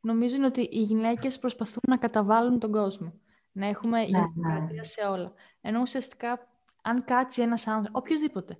[0.00, 3.12] Νομίζουν ότι οι γυναίκες προσπαθούν να καταβάλουν τον κόσμο.
[3.52, 4.84] Να έχουμε ναι, δημοκρατία ναι.
[4.84, 5.32] σε όλα.
[5.60, 6.48] Ενώ ουσιαστικά,
[6.82, 8.58] αν κάτσει ένας άνθρωπο, οποιοδήποτε,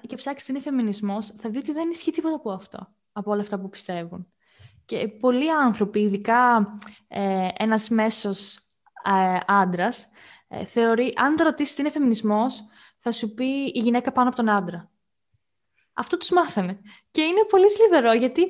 [0.00, 3.40] και ψάξει τι είναι φεμινισμός, θα δει ότι δεν ισχύει τίποτα από αυτό από όλα
[3.40, 4.26] αυτά που πιστεύουν.
[4.88, 6.76] Και πολλοί άνθρωποι, ειδικά
[7.08, 8.56] ε, ένας μέσος
[9.04, 10.08] ε, άντρας,
[10.48, 12.64] ε, θεωρεί, αν το ρωτήσεις τι είναι φεμινισμός,
[12.98, 14.90] θα σου πει η γυναίκα πάνω από τον άντρα.
[15.92, 16.80] Αυτό τους μάθανε.
[17.10, 18.46] Και είναι πολύ θλιβερό, γιατί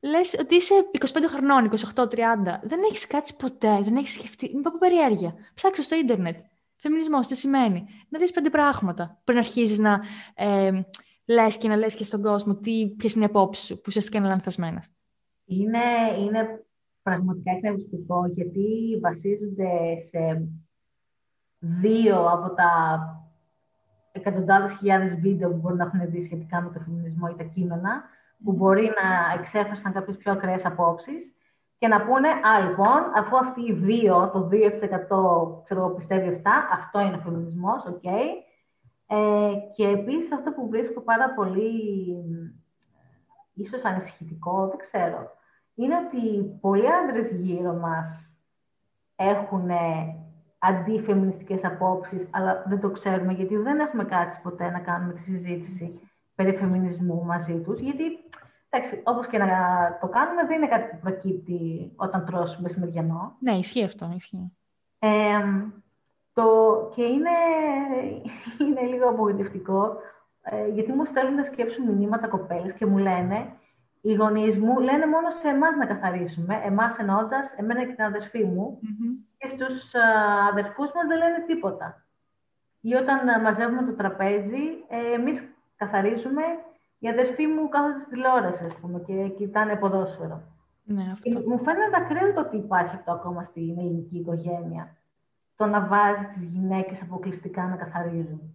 [0.00, 4.66] λες ότι είσαι 25 χρονών, 28, 30, δεν έχεις κάτσει ποτέ, δεν έχεις σκεφτεί, μην
[4.66, 5.34] από περιέργεια.
[5.54, 6.36] Ψάξω στο ίντερνετ.
[6.76, 10.00] Φεμινισμός, τι σημαίνει; Να δεις πέντε πράγματα πριν αρχίζεις να
[10.34, 10.70] ε,
[11.24, 12.54] λες και να λες και στον κόσμο
[12.96, 14.88] ποιες είναι οι απόψεις σου, που ουσιαστικά είναι λανθασμένες.
[15.46, 15.84] Είναι,
[16.18, 16.64] είναι
[17.02, 19.70] πραγματικά εκνευριστικό γιατί βασίζονται
[20.10, 20.48] σε
[21.58, 22.70] δύο από τα
[24.12, 28.02] εκατοντάδες χιλιάδες βίντεο που μπορεί να έχουν δει σχετικά με το φεμινισμό ή τα κείμενα,
[28.44, 31.34] που μπορεί να εξέφρασαν κάποιες πιο ακραίες απόψεις
[31.78, 37.00] και να πούνε, Α, λοιπόν, αφού αυτοί οι δύο, το 2% ξέρω, πιστεύει αυτά, αυτό
[37.00, 38.02] είναι ο φεμινισμός, OK.
[38.02, 38.26] Okay,
[39.06, 41.70] ε, και επίσης αυτό που βρίσκω πάρα πολύ
[43.54, 45.30] ίσως ανησυχητικό, δεν ξέρω,
[45.74, 48.28] είναι ότι πολλοί άντρες γύρω μας
[49.16, 49.70] έχουν
[50.58, 56.00] αντιφεμινιστικές απόψεις, αλλά δεν το ξέρουμε γιατί δεν έχουμε κάτσει ποτέ να κάνουμε τη συζήτηση
[56.34, 58.04] περί φεμινισμού μαζί τους, γιατί
[58.70, 59.46] εντάξει, όπως και να
[60.00, 63.36] το κάνουμε δεν είναι κάτι που προκύπτει όταν τρώσουμε μεσημεριανό.
[63.38, 64.52] Ναι, ισχύει αυτό, ισχύει.
[64.98, 65.38] Ε,
[66.32, 66.44] το,
[66.94, 67.30] και είναι,
[68.68, 69.96] είναι λίγο απογοητευτικό,
[70.44, 73.46] ε, γιατί μου στέλνουν να σκέψουν μηνύματα κοπέλες και μου λένε,
[74.00, 78.44] οι γονείς μου λένε μόνο σε εμάς να καθαρίσουμε, εμάς εννοώντας εμένα και την αδερφή
[78.44, 78.78] μου,
[79.38, 79.94] και στους
[80.50, 82.04] αδερφούς μας δεν λένε τίποτα.
[82.80, 85.42] Ή όταν μαζεύουμε το τραπέζι, ε, εμείς
[85.76, 86.42] καθαρίζουμε,
[86.98, 90.42] οι αδερφοί μου κάθονται στη τηλεόραση, ας πούμε, και κοιτάνε ποδόσφαιρο.
[90.84, 91.30] Ναι, αυτό.
[91.48, 94.96] Μου φαίνεται ακραίο το ότι υπάρχει αυτό ακόμα στην ελληνική οικογένεια
[95.56, 98.54] το να βάζεις τις γυναίκες αποκλειστικά να καθαρίζουν.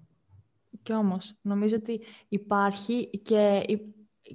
[0.83, 3.65] Και όμως, νομίζω ότι υπάρχει και,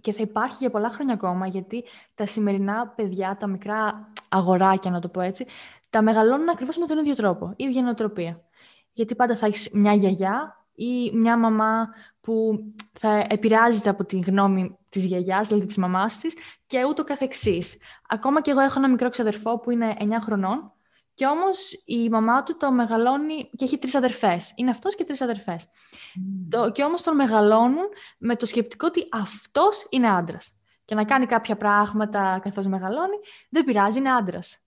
[0.01, 5.01] και θα υπάρχει για πολλά χρόνια ακόμα, γιατί τα σημερινά παιδιά, τα μικρά αγοράκια, να
[5.01, 5.47] το πω έτσι,
[5.91, 8.45] τα μεγαλώνουν ακριβώς με τον ίδιο τρόπο, η ίδια νοοτροπία.
[8.93, 11.89] Γιατί πάντα θα έχεις μια γιαγιά ή μια μαμά
[12.21, 16.35] που θα επηρεάζεται από τη γνώμη της γιαγιάς, δηλαδή της μαμάς της,
[16.67, 17.79] και ούτω καθεξής.
[18.09, 20.73] Ακόμα και εγώ έχω ένα μικρό ξαδερφό που είναι 9 χρονών
[21.15, 24.53] και όμως η μαμά του το μεγαλώνει και έχει τρεις αδερφές.
[24.57, 25.65] Είναι αυτός και τρεις αδερφές.
[25.65, 26.73] Mm.
[26.73, 30.59] Και όμως τον μεγαλώνουν με το σκεπτικό ότι αυτός είναι άντρας.
[30.85, 33.17] Και να κάνει κάποια πράγματα καθώς μεγαλώνει,
[33.51, 34.59] δεν πειράζει, είναι άντρας.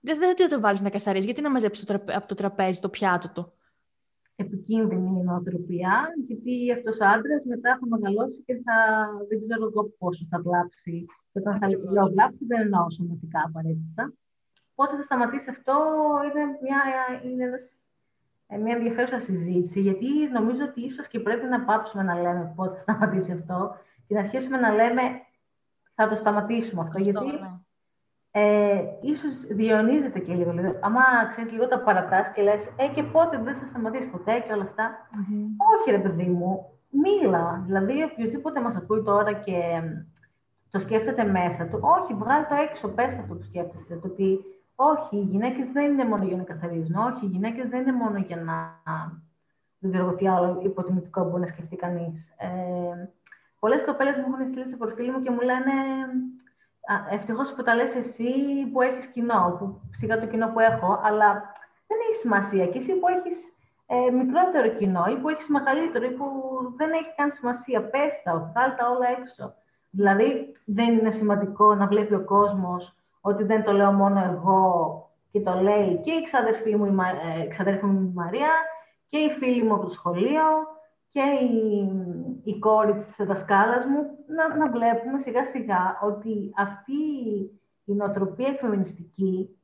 [0.00, 1.24] Δεν θα το βάλεις να καθαρίζει.
[1.24, 3.52] Γιατί να μαζέψει από το τραπέζι το πιάτο του;
[4.36, 5.94] Επικίνδυνη η νοοτροπία,
[6.26, 8.76] γιατί αυτός ο άντρας μετά θα μεγαλώσει και θα
[9.28, 11.04] δεν ξέρω εγώ πόσο θα βλάψει.
[11.32, 14.12] Και όταν θα λέω βλάψει, δεν εννοώ σωματικά απαραίτητα.
[14.82, 15.76] Πότε θα σταματήσει αυτό
[16.26, 16.80] είναι μια,
[17.30, 17.70] είναι
[18.46, 22.74] ε, μια ενδιαφέρουσα συζήτηση, γιατί νομίζω ότι ίσως και πρέπει να πάψουμε να λέμε πότε
[22.76, 25.02] θα σταματήσει αυτό και να αρχίσουμε να λέμε
[25.94, 27.50] θα το σταματήσουμε αυτό, γιατί ναι.
[28.30, 30.50] ε, ίσως διαιωνίζεται και λίγο.
[30.50, 34.38] Δηλαδή, άμα ξέρεις λίγο τα παρατάς και λες «Ε, και πότε δεν θα σταματήσει ποτέ»
[34.38, 34.74] και όλα
[35.74, 37.62] Όχι ρε παιδί μου, μίλα.
[37.66, 39.58] Δηλαδή, οποιοδήποτε μας ακούει τώρα και
[40.70, 44.38] το σκέφτεται μέσα του, όχι, βγάλει το έξω, πες αυτό που σκέφτεσαι, το ότι
[44.74, 46.94] όχι, οι γυναίκες δεν είναι μόνο για να καθαρίζουν.
[46.94, 48.80] Όχι, οι γυναίκες δεν είναι μόνο για να...
[49.78, 52.34] Δεν ξέρω τι άλλο υποτιμητικό μπορεί να σκεφτεί κανείς.
[52.36, 53.08] Ε,
[53.58, 55.72] Πολλές κοπέλες μου έχουν στείλει στο προφίλ μου και μου λένε
[57.10, 58.32] Ευτυχώς που τα λες εσύ
[58.72, 61.54] που έχεις κοινό, που σιγά το κοινό που έχω, αλλά
[61.86, 62.66] δεν έχει σημασία.
[62.66, 63.38] Και εσύ που έχεις
[63.86, 66.26] ε, μικρότερο κοινό ή που έχεις μεγαλύτερο ή που
[66.76, 69.54] δεν έχει καν σημασία, πες τα, βγάλ τα όλα έξω.
[69.90, 74.70] Δηλαδή, δεν είναι σημαντικό να βλέπει ο κόσμος ότι δεν το λέω μόνο εγώ
[75.30, 76.94] και το λέει και η ξαδερφή μου, η,
[77.42, 78.50] ε, ξαδερφή μου η Μαρία
[79.08, 80.44] και η φίλη μου από το σχολείο
[81.12, 81.90] και η,
[82.44, 87.00] η κόρη της δασκάλας μου, να, να βλέπουμε σιγά σιγά ότι αυτή
[87.84, 89.56] η νοοτροπία φεμινιστική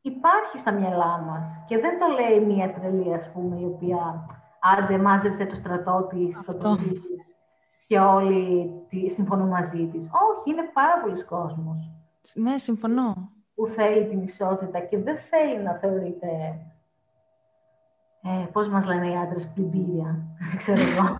[0.00, 4.26] υπάρχει στα μυαλά μας και δεν το λέει μία τρελή, ας πούμε, η οποία
[4.76, 6.76] άντε μάζεψε το στρατό της, το
[7.86, 8.70] και όλοι
[9.14, 10.02] συμφωνούν μαζί της.
[10.02, 11.97] Όχι, είναι πάρα πολλοί κόσμος.
[12.34, 13.32] Ναι, συμφωνώ.
[13.54, 16.28] Που θέλει την ισότητα και δεν θέλει να θεωρείται
[18.22, 20.26] ε, πώς μας λένε οι άντρες, πλυντήρια,
[20.58, 21.16] ξέρω εγώ.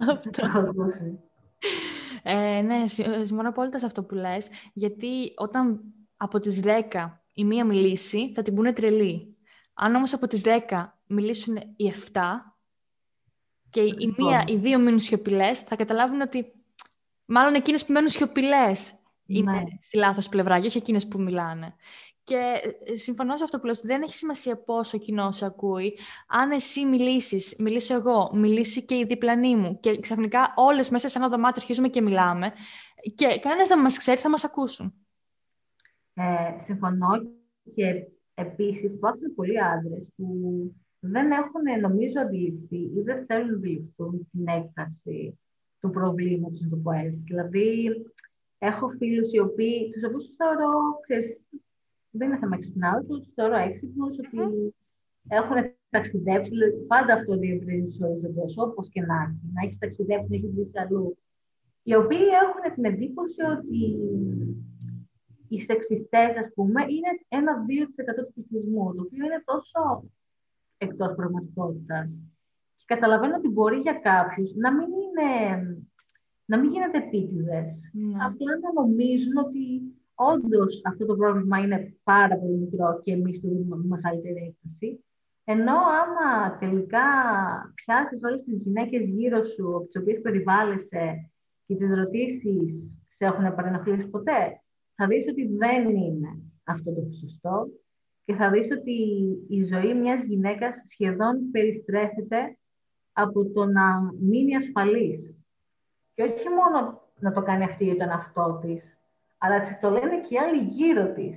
[0.12, 0.72] Αυτό.
[2.22, 2.86] ε, ναι,
[3.24, 5.80] συμφωνώ απόλυτα σε αυτό που λες, γιατί όταν
[6.16, 6.72] από τις 10
[7.32, 9.36] η μία μιλήσει, θα την πούνε τρελή.
[9.74, 12.20] Αν όμως από τις 10 μιλήσουν οι 7
[13.70, 14.26] και η λοιπόν.
[14.26, 16.52] μία, οι δύο μείνουν σιωπηλές, θα καταλάβουν ότι
[17.24, 18.92] μάλλον εκείνες που μένουν σιωπηλές
[19.26, 19.62] είναι ναι.
[19.80, 21.74] στη λάθος πλευρά και όχι εκείνες που μιλάνε.
[22.22, 25.98] Και ε, συμφωνώ σε αυτό που λες, δεν έχει σημασία πόσο κοινό σε ακούει.
[26.28, 31.18] Αν εσύ μιλήσεις, μιλήσω εγώ, μιλήσει και η διπλανή μου και ξαφνικά όλες μέσα σε
[31.18, 32.52] ένα δωμάτιο αρχίζουμε και μιλάμε
[33.14, 34.94] και κανένας δεν μας ξέρει, θα μας ακούσουν.
[36.14, 36.24] Ε,
[36.64, 37.22] συμφωνώ
[37.74, 40.26] και επίσης υπάρχουν πολλοί άντρες που
[41.00, 45.38] δεν έχουν, νομίζω, αντιληφθεί ή δεν θέλουν να αντιληφθούν την έκταση
[45.80, 47.22] του προβλήματος, να το πω έτσι.
[47.24, 47.90] Δηλαδή,
[48.58, 51.40] έχω φίλους οι οποίοι, τους οποίους θεωρώ, ξέρεις,
[52.10, 54.74] δεν είναι θέμα ξυπνάω, τους θεωρώ έξυπνους ότι
[55.28, 55.56] έχουν
[55.90, 56.52] ταξιδέψει.
[56.86, 59.50] Πάντα αυτό διευρύνει του ορίζοντε, όπως και να έχει.
[59.54, 61.18] Να έχεις ταξιδέψει, να έχεις δει αλλού.
[61.82, 63.80] Οι οποίοι έχουν την εντύπωση ότι
[65.48, 70.04] οι σεξιστές, ας πούμε, είναι ένα 2% του πληθυσμού, το οποίο είναι τόσο
[70.78, 72.08] εκτός πραγματικότητας.
[72.76, 75.30] Και καταλαβαίνω ότι μπορεί για κάποιους να μην είναι.
[76.46, 77.66] Να μην γίνεται επίτηδες.
[77.92, 78.24] Ναι.
[78.24, 83.48] Απλά να νομίζουν ότι Όντως αυτό το πρόβλημα είναι πάρα πολύ μικρό και εμείς του
[83.48, 85.04] δίνουμε μεγαλύτερη έκθεση.
[85.44, 87.06] Ενώ άμα τελικά
[87.74, 91.30] πιάσεις όλες τις γυναίκες γύρω σου, από τις οποίες περιβάλλεσαι
[91.66, 92.74] και τις ρωτήσεις,
[93.16, 94.62] σε έχουν παρενοχλήσει ποτέ,
[94.94, 96.28] θα δεις ότι δεν είναι
[96.64, 97.68] αυτό το ποσοστό
[98.24, 98.96] και θα δεις ότι
[99.48, 102.58] η ζωή μιας γυναίκας σχεδόν περιστρέφεται
[103.12, 105.35] από το να μείνει ασφαλής.
[106.16, 108.82] Και όχι μόνο να το κάνει αυτή για τον αυτό της,
[109.38, 111.36] αλλά της το λένε και οι άλλοι γύρω της.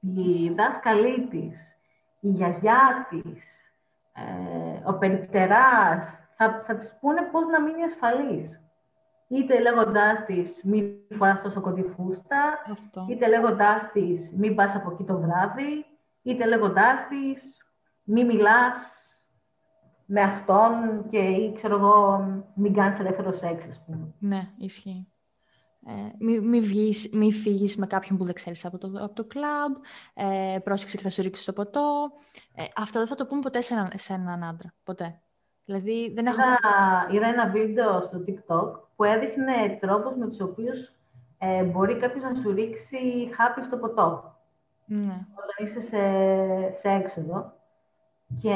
[0.00, 1.54] Η δάσκαλή της,
[2.20, 3.42] η γιαγιά της,
[4.14, 5.98] ε, ο περιπτεράς,
[6.36, 8.60] θα, θα της πούνε πώς να μείνει ασφαλής.
[9.28, 10.84] Είτε λέγοντάς της μην
[11.18, 12.58] φοράς τόσο κοντή φούστα,
[13.08, 15.86] είτε λέγοντάς της μην πας από εκεί το βράδυ,
[16.22, 17.42] είτε λέγοντάς της
[18.04, 18.74] μην μιλάς
[20.14, 20.72] με αυτόν
[21.10, 24.14] και ή ξέρω εγώ μην κάνεις ελεύθερο σεξ, ας πούμε.
[24.18, 25.06] Ναι, ισχύει.
[25.86, 29.24] Ε, μην μη, βγεις, μη φύγεις με κάποιον που δεν ξέρεις από το, από το
[29.24, 29.74] κλαμπ,
[30.14, 32.12] ε, πρόσεξε και θα σου ρίξει το ποτό.
[32.54, 34.74] Ε, αυτό δεν θα το πούμε ποτέ σε, ένα, σε έναν άντρα.
[34.84, 35.20] Ποτέ.
[35.64, 36.36] Δηλαδή, δεν έχω...
[36.36, 40.92] είδα, είδα ένα βίντεο στο TikTok που έδειχνε τρόπους με τους οποίους
[41.38, 44.36] ε, μπορεί κάποιος να σου ρίξει χάπι στο ποτό.
[44.86, 45.26] Ναι.
[45.40, 46.02] Όταν είσαι σε,
[46.80, 47.52] σε έξοδο.
[48.40, 48.50] Και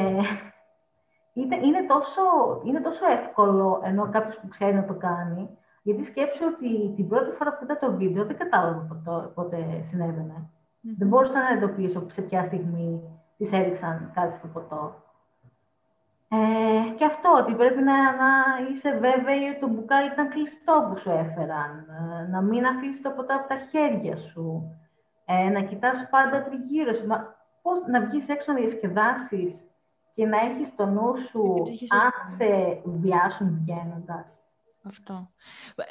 [1.41, 2.23] είναι, είναι, τόσο,
[2.63, 5.49] είναι τόσο εύκολο, ενώ κάποιος που ξέρει να το κάνει,
[5.83, 8.87] γιατί σκέψω ότι την πρώτη φορά που είδα το βίντεο δεν κατάλαβα
[9.35, 9.57] πότε
[9.89, 10.37] συνέβαινε.
[10.37, 10.95] Mm-hmm.
[10.97, 13.01] Δεν μπορούσα να εντοπίσω σε ποια στιγμή
[13.37, 14.95] της έριξαν κάτι στο ποτό.
[16.29, 18.29] Ε, και αυτό, ότι πρέπει να, να
[18.67, 21.71] είσαι βέβαιη ότι το μπουκάλι ήταν κλειστό που σου έφεραν.
[21.97, 24.45] Ε, να μην αφήσεις το ποτό από τα χέρια σου.
[25.25, 27.07] Ε, να κοιτάς πάντα τριγύρω σου.
[27.07, 29.55] Μα, πώς να βγεις έξω να διασκεδάσεις
[30.17, 34.25] και να έχεις το νου σου αν σε βιάσουν βγαίνοντας.
[34.83, 35.31] Αυτό.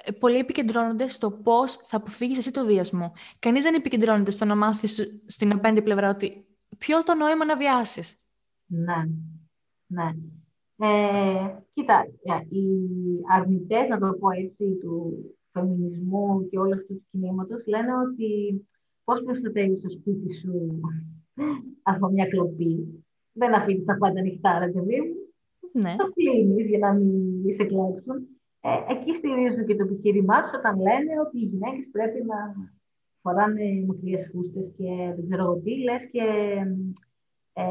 [0.05, 3.12] Ε, πολλοί επικεντρώνονται στο πώς θα αποφύγεις εσύ το βιασμό.
[3.39, 6.47] Κανείς δεν επικεντρώνεται στο να μάθεις στην απέναντι πλευρά ότι
[6.79, 8.16] ποιο το νόημα να βιάσεις.
[8.66, 9.09] Ναι.
[9.87, 10.11] Ναι.
[10.77, 12.07] Ε, κοίτα,
[12.49, 12.64] οι
[13.35, 18.66] αρνητές, να το πω έτσι, του φεμινισμού και όλου αυτού του κινήματος λένε ότι
[19.05, 20.81] πώς προστατεύεις το σπίτι σου
[21.93, 23.05] από μια κλοπή.
[23.37, 25.14] Δεν αφήνεις τα πάντα ανοιχτά, ρε παιδί μου.
[25.82, 25.97] Ναι.
[25.97, 28.16] Το κλείνεις για να μην σε κλέψουν.
[28.61, 32.39] Ε, εκεί στηρίζουν και το επιχείρημά τους όταν λένε ότι οι γυναίκες πρέπει να
[33.20, 36.24] φοράνε μακριές φούστες και δεν ξέρω εγώ τι, λες και
[37.53, 37.64] ε,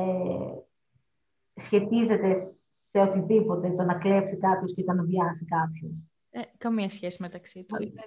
[1.65, 2.55] σχετίζεται
[2.91, 6.09] σε οτιδήποτε το να κλέψει κάποιος και το να βιάσει κάποιον.
[6.29, 7.75] Ε, καμία σχέση μεταξύ του.
[7.81, 8.01] Είναι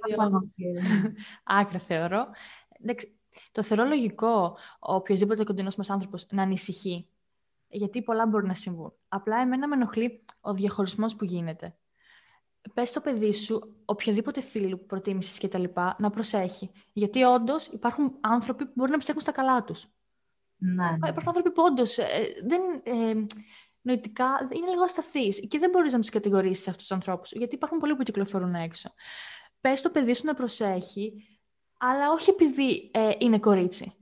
[1.61, 2.27] Άκρα θεωρώ.
[3.53, 7.09] το θεωρώ λογικό ο οποιοδήποτε κοντινός μας άνθρωπος να ανησυχεί.
[7.69, 8.93] Γιατί πολλά μπορεί να συμβούν.
[9.09, 11.77] Απλά εμένα με ενοχλεί ο διαχωρισμός που γίνεται.
[12.75, 16.71] Πες στο παιδί σου, οποιοδήποτε φίλο που προτίμησες και τα λοιπά, να προσέχει.
[16.93, 19.87] Γιατί όντως υπάρχουν άνθρωποι που μπορεί να πιστεύουν στα καλά τους.
[20.57, 20.97] Ναι.
[20.97, 22.07] Υπάρχουν άνθρωποι που όντως ε,
[22.47, 22.61] δεν.
[22.83, 23.27] Ε,
[23.81, 27.79] νοητικά είναι λίγο ασταθείς και δεν μπορείς να τους κατηγορήσεις αυτούς τους ανθρώπους, γιατί υπάρχουν
[27.79, 28.93] πολλοί που κυκλοφορούν έξω.
[29.61, 31.12] Πες το παιδί σου να προσέχει,
[31.79, 33.98] αλλά όχι επειδή ε, είναι κορίτσι.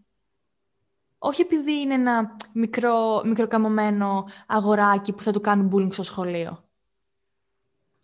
[1.27, 6.59] Όχι επειδή είναι ένα μικρό, μικροκαμωμένο αγοράκι που θα του κάνουν bullying στο σχολείο.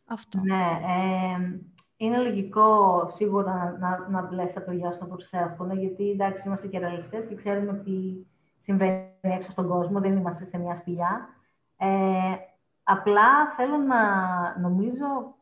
[0.06, 0.40] Αυτό.
[0.42, 1.60] Ναι, ε,
[1.96, 6.78] είναι λογικό σίγουρα να, να λες τα παιδιά σου να προσέχουν, γιατί εντάξει είμαστε και
[6.78, 8.26] ρεαλιστές και ξέρουμε τι
[8.60, 11.28] συμβαίνει έξω στον κόσμο, δεν είμαστε σε μια σπηλιά.
[11.76, 11.88] Ε,
[12.82, 14.00] απλά θέλω να
[14.60, 15.34] νομίζω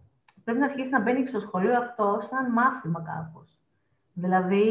[0.44, 3.58] πρέπει να αρχίσει να μπαίνει στο σχολείο αυτό σαν μάθημα κάπως.
[4.12, 4.62] Δηλαδή,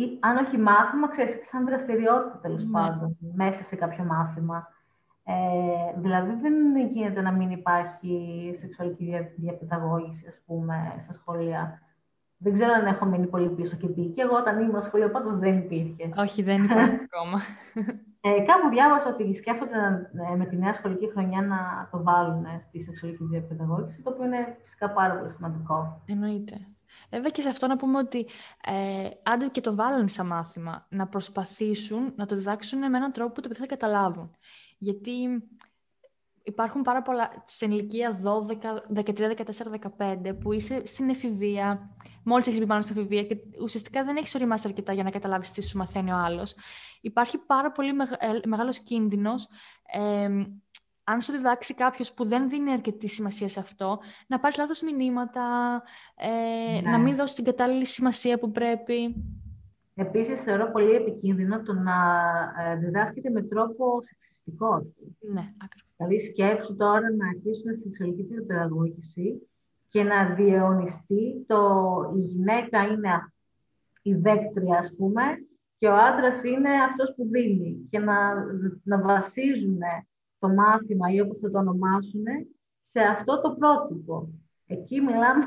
[0.00, 2.70] ή, αν όχι μάθημα, ξέρεις, σαν δραστηριότητα τέλος ναι.
[2.70, 4.68] πάντων, μέσα σε κάποιο μάθημα.
[5.24, 6.54] Ε, δηλαδή, δεν
[6.92, 8.14] γίνεται να μην υπάρχει
[8.60, 11.82] σεξουαλική διαπαιδαγώγηση, ας πούμε, στα σχολεία.
[12.36, 14.04] Δεν ξέρω αν έχω μείνει πολύ πίσω και πει.
[14.04, 16.10] Και εγώ όταν ήμουν στο σχολείο πάντως δεν υπήρχε.
[16.16, 17.38] Όχι, δεν υπάρχει ακόμα.
[18.20, 22.82] Ε, κάπου διάβασα ότι σκέφτονται ε, με τη νέα σχολική χρονιά να το βάλουν στη
[22.82, 26.02] σεξουαλική διαπαιδαγώγηση, το οποίο είναι φυσικά πάρα πολύ σημαντικό.
[26.06, 26.56] Εννοείται.
[27.10, 28.26] Βέβαια και σε αυτό να πούμε ότι
[28.64, 33.32] ε, άντε και το βάλουν σαν μάθημα, να προσπαθήσουν να το διδάξουν με έναν τρόπο
[33.32, 34.36] που το παιδί θα καταλάβουν.
[34.78, 35.42] Γιατί
[36.48, 38.20] υπάρχουν πάρα πολλά σε ηλικία
[38.94, 39.34] 12, 13,
[39.98, 44.16] 14, 15 που είσαι στην εφηβεία, μόλις έχεις μπει πάνω στην εφηβεία και ουσιαστικά δεν
[44.16, 46.54] έχεις οριμάσει αρκετά για να καταλάβεις τι σου μαθαίνει ο άλλος.
[47.00, 49.48] Υπάρχει πάρα πολύ ε, μεγάλος κίνδυνος.
[49.92, 50.28] Ε,
[51.10, 55.42] αν σου διδάξει κάποιος που δεν δίνει αρκετή σημασία σε αυτό, να πάρεις λάθος μηνύματα,
[56.16, 57.02] ε, να ναι.
[57.02, 59.14] μην δώσεις την κατάλληλη σημασία που πρέπει.
[59.94, 61.96] Επίσης, θεωρώ πολύ επικίνδυνο το να
[62.64, 64.86] ε, διδάσκεται με τρόπο σεξιστικό.
[65.32, 65.92] Ναι, ακριβώς.
[65.96, 69.48] Δηλαδή, σκέψου τώρα να αρχίσουν σεξουαλική παιδαγώγηση
[69.90, 71.60] και να διαιωνιστεί το
[72.16, 73.32] η γυναίκα είναι
[74.02, 75.22] η δέκτρια, ας πούμε,
[75.78, 77.88] και ο άντρας είναι αυτός που δίνει.
[77.90, 78.34] Και να,
[78.82, 79.80] να βασίζουν
[80.38, 82.24] το μάθημα ή όπως θα το ονομάσουν
[82.90, 84.28] σε αυτό το πρότυπο.
[84.66, 85.44] Εκεί μιλάμε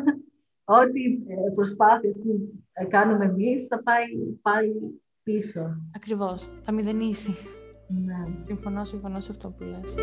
[0.78, 4.06] ό,τι ε, προσπάθειες που ε, κάνουμε εμείς θα πάει
[4.42, 5.76] πάλι πίσω.
[5.94, 6.48] Ακριβώς.
[6.62, 7.34] Θα μηδενίσει.
[7.88, 8.44] Ναι.
[8.46, 9.94] Συμφωνώ, συμφωνώ σε αυτό που λες.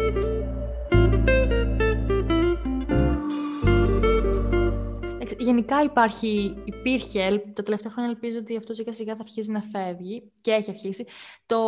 [5.43, 10.31] Γενικά υπάρχει, υπήρχε, τα τελευταία χρόνια ελπίζω ότι αυτό σιγά σιγά θα αρχίσει να φεύγει
[10.41, 11.05] και έχει αρχίσει,
[11.45, 11.59] το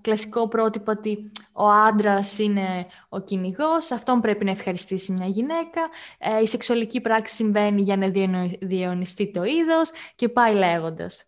[0.00, 5.80] κλασικό πρότυπο ότι ο άντρας είναι ο κυνηγός, αυτόν πρέπει να ευχαριστήσει μια γυναίκα,
[6.18, 8.08] ε, η σεξουαλική πράξη συμβαίνει για να
[8.60, 11.24] διαιωνιστεί το είδος και πάει λέγοντας.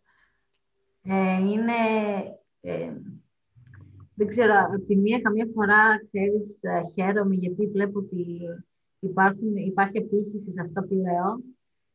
[1.02, 1.72] Ε, είναι
[2.60, 2.92] ε,
[4.14, 8.40] δεν ξέρω, από τη μία καμία φορά, ξέρεις, ε, χαίρομαι γιατί βλέπω ότι
[8.98, 11.40] υπάρχουν, υπάρχει απήχηση σε αυτά που λέω,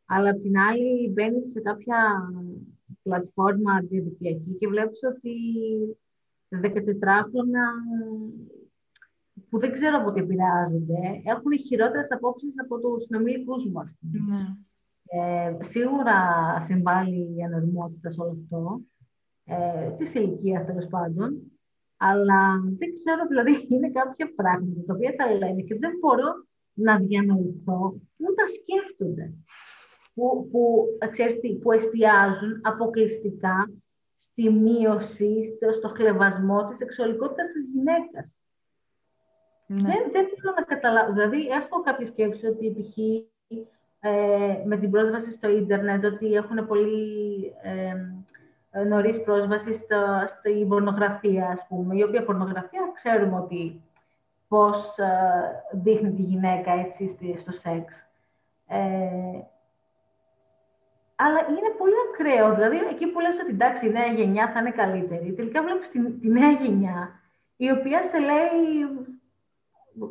[0.08, 1.98] αλλά από την άλλη μπαίνεις σε κάποια
[3.04, 5.34] πλατφόρμα διαδικτυακή και βλέπεις ότι
[6.50, 7.66] 14χρονα
[9.50, 14.20] που δεν ξέρω από τι επηρεάζονται, έχουν χειρότερες απόψεις από τους συνομιλικού μου, ας πούμε.
[14.28, 14.44] Ναι.
[15.10, 16.18] Ε, σίγουρα
[16.68, 18.82] συμβάλλει η ανορμότητα σε όλο αυτό,
[19.46, 21.52] ε, της ηλικίας τέλος πάντων.
[21.98, 22.42] Αλλά
[22.80, 26.30] δεν ξέρω, δηλαδή είναι κάποια πράγματα τα οποία τα λένε και δεν μπορώ
[26.74, 27.80] να διανοηθώ
[28.18, 29.34] πού τα σκέφτονται.
[30.18, 33.70] Που, που, ξέρεις που εστιάζουν αποκλειστικά
[34.32, 38.26] στη μείωση, στο, στο χλεβασμό της σεξουαλικότητας της γυναίκας.
[39.68, 39.82] Ναι.
[39.82, 41.14] Δεν, δεν θέλω να καταλάβω.
[41.14, 42.98] Δηλαδή, έχω κάποια σκέψη ότι π.χ.
[44.00, 47.96] Ε, με την πρόσβαση στο ίντερνετ, ότι έχουν πολύ ε,
[48.72, 49.98] ε, νωρίς πρόσβαση στο,
[50.40, 53.82] στη πορνογραφία, ας πούμε, η οποία πορνογραφία ξέρουμε ότι
[54.48, 55.08] πώς ε,
[55.72, 57.94] δείχνει τη γυναίκα έτσι, στο σεξ.
[58.68, 59.42] Ε,
[61.20, 62.56] αλλά είναι πολύ ακραίο.
[62.56, 66.12] Δηλαδή, εκεί που λες ότι εντάξει, η νέα γενιά θα είναι καλύτερη, τελικά βλέπεις τη,
[66.12, 67.20] τη νέα γενιά,
[67.56, 68.60] η οποία σε λέει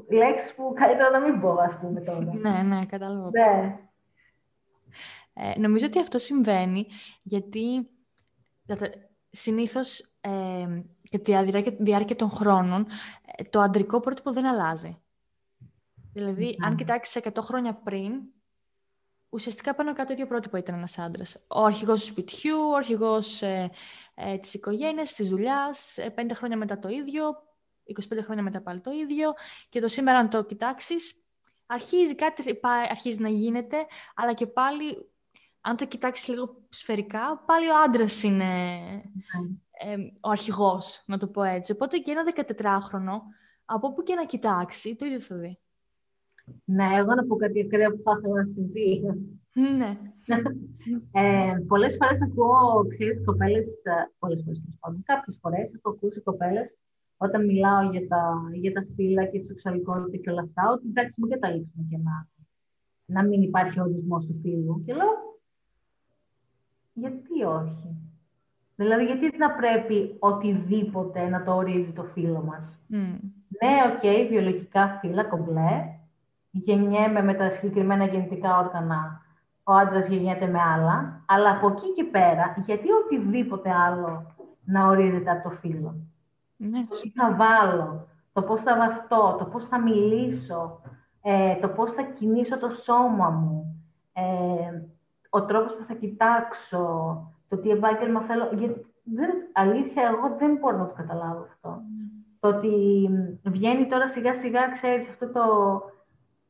[0.09, 2.35] λέξεις που καλύτερα να μην πω, ας πούμε, τώρα.
[2.35, 3.31] ναι, ναι, κατάλαβα.
[3.31, 3.79] Ναι.
[5.35, 6.87] Ε, νομίζω ότι αυτό συμβαίνει
[7.23, 7.89] γιατί
[9.31, 11.33] συνήθως ε, για τη
[11.79, 12.87] διάρκεια των χρόνων
[13.37, 15.01] ε, το αντρικό πρότυπο δεν αλλάζει.
[16.13, 18.13] Δηλαδή, αν κοιτάξεις 100 χρόνια πριν,
[19.29, 21.45] ουσιαστικά πάνω κάτω το ίδιο πρότυπο ήταν ένας άντρας.
[21.49, 23.71] Ο αρχηγός του σπιτιού, ο αρχηγός ε,
[24.15, 27.23] ε, της οικογένειας, της δουλειάς, ε, πέντε χρόνια μετά το ίδιο,
[27.85, 29.33] 25 χρόνια μετά πάλι το ίδιο.
[29.69, 31.25] Και το σήμερα, αν το κοιτάξεις,
[31.67, 32.61] αρχίζει κάτι
[32.91, 35.11] αρχίζει να γίνεται, αλλά και πάλι,
[35.61, 38.45] αν το κοιτάξεις λίγο σφαιρικά, πάλι ο άντρας είναι
[38.85, 39.97] ναι.
[40.21, 41.73] ο αρχηγός, να το πω έτσι.
[41.73, 43.21] Οπότε και ένα 14χρονο,
[43.65, 45.61] από όπου και να κοιτάξει, το ίδιο θα δει.
[46.65, 49.03] Ναι, εγώ να πω κάτι ακραίο που θα ήθελα να συμβεί.
[49.79, 49.99] Ναι.
[51.13, 54.63] ε, πολλές φορές ακούω, ξέρεις, κοπέλες, ε, πολλές φορές,
[55.05, 56.69] κάποιες φορές έχω ακούσει κοπέλες
[57.17, 61.15] όταν μιλάω για τα, για τα φύλα και τη σεξουαλικότητα και όλα αυτά, ότι εντάξει,
[61.17, 62.29] μην καταλήξουμε και να,
[63.07, 64.83] να μην υπάρχει ορισμός του φύλου.
[64.87, 65.15] Και λέω,
[66.93, 67.89] γιατί όχι;
[68.77, 73.19] Δηλαδή, γιατί να πρέπει οτιδήποτε να το ορίζει το φύλο μας; Mm.
[73.49, 75.96] Ναι, OK, okay, βιολογικά φύλα, κομπλέ,
[76.65, 79.21] γεννιέμαι με τα συγκεκριμένα γεννητικά όργανα,
[79.65, 84.35] ο άντρας γεννιέται με άλλα, αλλά από εκεί και πέρα, γιατί οτιδήποτε άλλο
[84.65, 85.95] να ορίζεται από το φύλλο.
[86.57, 90.81] Ναι, το τι θα βάλω, το πώς θα βαφτώ, το πώς θα μιλήσω,
[91.23, 94.83] ε, το πώς θα κινήσω το σώμα μου, ε,
[95.31, 96.85] ο τρόπος που θα κοιτάξω,
[97.49, 98.49] το τι επάγγελμα θέλω.
[98.53, 101.79] Γιατί, δεν, αλήθεια, εγώ δεν μπορώ να το καταλάβω αυτό.
[101.79, 102.17] Mm.
[102.41, 102.73] Το ότι
[103.43, 105.43] βγαίνει τώρα σιγά σιγά, ξέρεις, αυτό το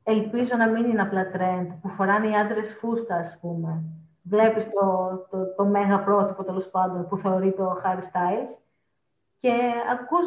[0.09, 3.83] ελπίζω να μην είναι απλά trend, που φοράνε οι άντρες φούστα, ας πούμε.
[4.23, 4.87] Βλέπεις το,
[5.31, 8.51] το, το, μέγα πρότυπο, τέλος πάντων, που θεωρεί το Harry Styles.
[9.41, 9.53] Και
[9.93, 10.27] ακούς,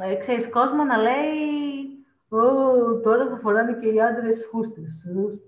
[0.00, 1.26] ε, ξέρεις, κόσμο να λέει
[2.28, 2.38] «Ω,
[3.00, 4.88] τώρα θα φοράνε και οι άντρες φούστες,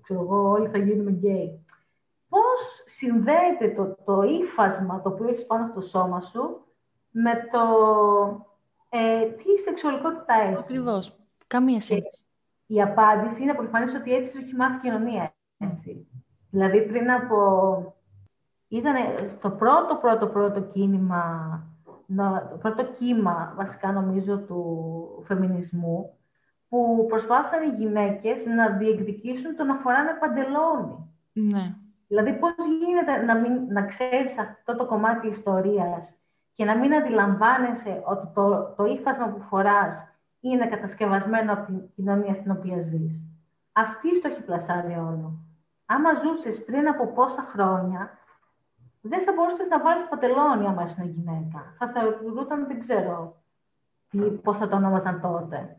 [0.03, 1.65] ξέρω εγώ, όλοι θα γίνουμε γκέι».
[2.29, 2.61] Πώς
[2.99, 6.65] συνδέεται το, το ύφασμα το οποίο έχεις πάνω στο σώμα σου
[7.11, 7.63] με το
[8.89, 11.17] ε, τι σεξουαλικότητα έχεις; Ακριβώς.
[11.47, 12.25] Καμία σχέση
[12.75, 15.35] η απάντηση είναι προφανή ότι έτσι το έχει μάθει η κοινωνία.
[15.59, 16.07] Έτσι.
[16.51, 17.39] Δηλαδή πριν από...
[18.69, 18.95] Ήταν
[19.39, 21.23] στο πρώτο, πρώτο, πρώτο κίνημα,
[22.51, 24.65] το πρώτο κύμα βασικά νομίζω του
[25.27, 26.19] φεμινισμού,
[26.69, 31.13] που προσπάθησαν οι γυναίκες να διεκδικήσουν το να φοράνε παντελόνι.
[31.33, 31.75] Ναι.
[32.09, 36.03] Δηλαδή πώς γίνεται να, μην, να ξέρεις αυτό το κομμάτι ιστορίας
[36.55, 40.10] και να μην αντιλαμβάνεσαι ότι το, το ύφασμα που φοράς
[40.41, 43.21] είναι κατασκευασμένο από την κοινωνία στην οποία ζεις.
[43.73, 45.33] Αυτή το έχει πλασάρει όλο.
[45.87, 48.19] Άμα ζούσες πριν από πόσα χρόνια,
[49.01, 51.75] δεν θα μπορούσες να βάλεις παντελόνι άμα είσαι γυναίκα.
[51.79, 53.37] Θα θεωρούταν, δεν ξέρω
[54.43, 55.77] πώς θα το ονόμαζαν τότε.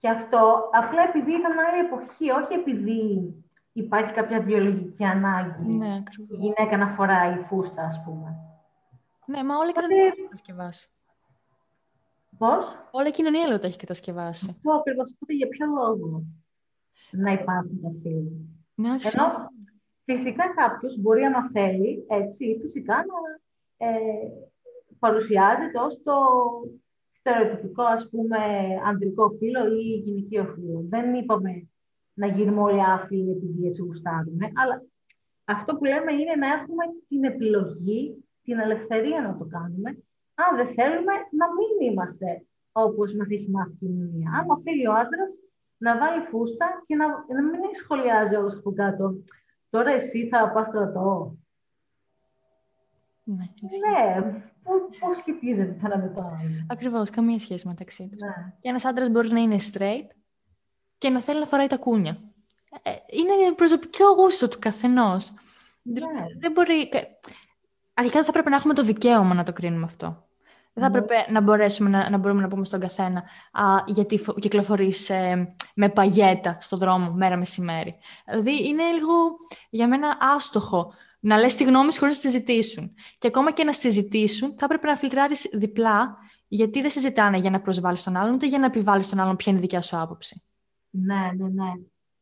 [0.00, 3.34] Και αυτό απλά επειδή ήταν άλλη εποχή, όχι επειδή
[3.72, 8.36] υπάρχει κάποια βιολογική ανάγκη ναι, η γυναίκα να φοράει φούστα, ας πούμε.
[9.26, 10.88] Ναι, μα όλοι κανένα δεν κατασκευάσει.
[12.40, 14.46] Πώς; Όλη η κοινωνία λέω το έχει κατασκευάσει.
[14.50, 15.08] Αυτό ακριβώς.
[15.14, 16.24] Οπότε για ποιο λόγο
[17.10, 18.30] να υπάρχουν τα φύλλα.
[18.74, 19.26] Ναι, Ενώ
[20.04, 23.18] φυσικά κάποιος μπορεί, άμα θέλει, έτσι, φυσικά να
[23.86, 23.90] ε,
[24.98, 26.16] παρουσιάζεται ως το
[27.18, 28.38] στερεοτυπικό, ας πούμε,
[28.84, 30.84] ανδρικό φύλλο ή γυναικείο φύλλο.
[30.88, 31.68] Δεν είπαμε
[32.14, 34.82] να γίνουμε όλοι άφηλοι επειδή έτσι γουστάρουμε, αλλά
[35.44, 39.98] αυτό που λέμε είναι να έχουμε την επιλογή, την ελευθερία να το κάνουμε
[40.44, 44.28] αν δεν θέλουμε να μην είμαστε όπως μας έχει μάθει η κοινωνία.
[44.38, 45.30] Άμα θέλει ο άντρας
[45.76, 49.14] να βάλει φούστα και να, να μην σχολιάζει όλος από κάτω.
[49.70, 51.36] Τώρα εσύ θα πας στρατό.
[53.24, 53.44] Ναι,
[53.84, 54.42] ναι.
[55.00, 56.66] Πώς σχετίζεται το ένα με το άλλο.
[56.68, 58.20] Ακριβώς, καμία σχέση μεταξύ τους.
[58.20, 58.54] Ναι.
[58.60, 60.06] Και ένας άντρας μπορεί να είναι straight
[60.98, 62.18] και να θέλει να φοράει τα κούνια.
[62.82, 65.32] Ε, είναι προσωπικό γούστο του καθενός.
[65.82, 66.00] Ναι.
[66.38, 66.90] Δεν μπορεί.
[67.94, 70.28] Αρχικά δεν θα πρέπει να έχουμε το δικαίωμα να το κρίνουμε αυτό.
[70.72, 70.98] Δεν θα ναι.
[70.98, 75.88] έπρεπε να μπορέσουμε να, να μπορούμε να πούμε στον καθένα α, γιατί κυκλοφορείς ε, με
[75.88, 77.94] παγέτα στο δρόμο μέρα μεσημέρι.
[78.30, 79.12] Δηλαδή είναι λίγο
[79.70, 82.94] για μένα άστοχο να λες τη γνώμη σου χωρίς να τη ζητήσουν.
[83.18, 86.16] Και ακόμα και να τη ζητήσουν θα έπρεπε να φιλτράρεις διπλά
[86.48, 89.52] γιατί δεν συζητάνε για να προσβάλλεις τον άλλον ούτε για να επιβάλλεις τον άλλον ποια
[89.52, 90.42] είναι η δικιά σου άποψη.
[90.90, 91.72] Ναι, ναι, ναι.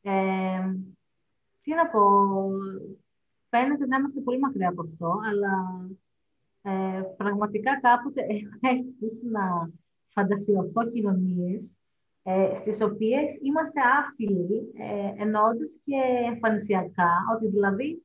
[0.00, 0.74] Ε,
[1.62, 2.00] τι να πω,
[3.48, 5.50] φαίνεται να είμαστε πολύ μακριά από αυτό, αλλά
[6.68, 8.20] ε, πραγματικά κάποτε
[8.70, 9.70] έχει να
[10.08, 11.60] φαντασιωθώ κοινωνίες
[12.22, 16.00] ε, στις οποίες είμαστε άφιλοι, ε, εννοώντας και
[16.32, 18.02] εμφανισιακά, ότι δηλαδή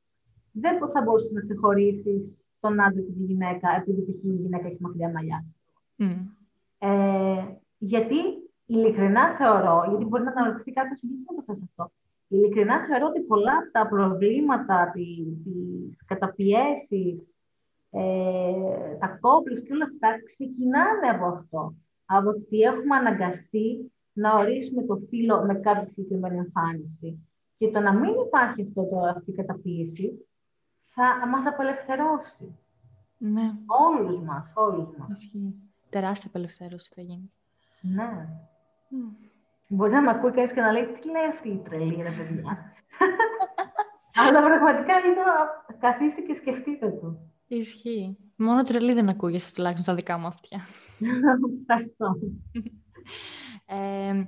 [0.52, 2.22] δεν θα μπορούσες να ξεχωρίσεις
[2.60, 5.44] τον άντρα και τη γυναίκα, επειδή η γυναίκα έχει μακριά μαλλιά.
[5.98, 6.20] Mm.
[6.78, 7.44] Ε,
[7.78, 8.16] γιατί
[8.66, 11.92] ειλικρινά θεωρώ, γιατί μπορεί να αναρωτηθεί κάποιος γιατί δεν το θες αυτό;
[12.28, 17.33] Ειλικρινά θεωρώ ότι πολλά από τα προβλήματα, τις καταπιέσεις,
[17.96, 21.74] ε, τα κόμπλες και όλα αυτά ξεκινάνε από αυτό.
[22.06, 27.28] Από ότι έχουμε αναγκαστεί να ορίσουμε το φύλλο με κάποια συγκεκριμένη εμφάνιση.
[27.58, 30.26] Και το να μην υπάρχει αυτό το, αυτή η καταπίεση
[30.94, 32.58] θα μας απελευθερώσει.
[33.18, 33.52] Ναι.
[33.66, 35.22] Όλους μας, όλους μας.
[35.22, 35.54] Ισχύει.
[35.90, 37.32] Τεράστια απελευθέρωση θα γίνει.
[37.80, 38.28] Ναι.
[39.68, 42.72] Μπορεί να με ακούει κανείς και να λέει τι λέει αυτή η τρελή, ρε παιδιά;
[44.28, 45.24] Αλλά πραγματικά είναι
[45.78, 47.18] καθίστε και σκεφτείτε το.
[47.46, 48.16] Ισχύει.
[48.36, 50.60] Μόνο τρελή δεν ακούγεσαι τουλάχιστον στα δικά μου αυτιά.
[51.60, 52.18] Ευχαριστώ.
[53.66, 54.24] Ε,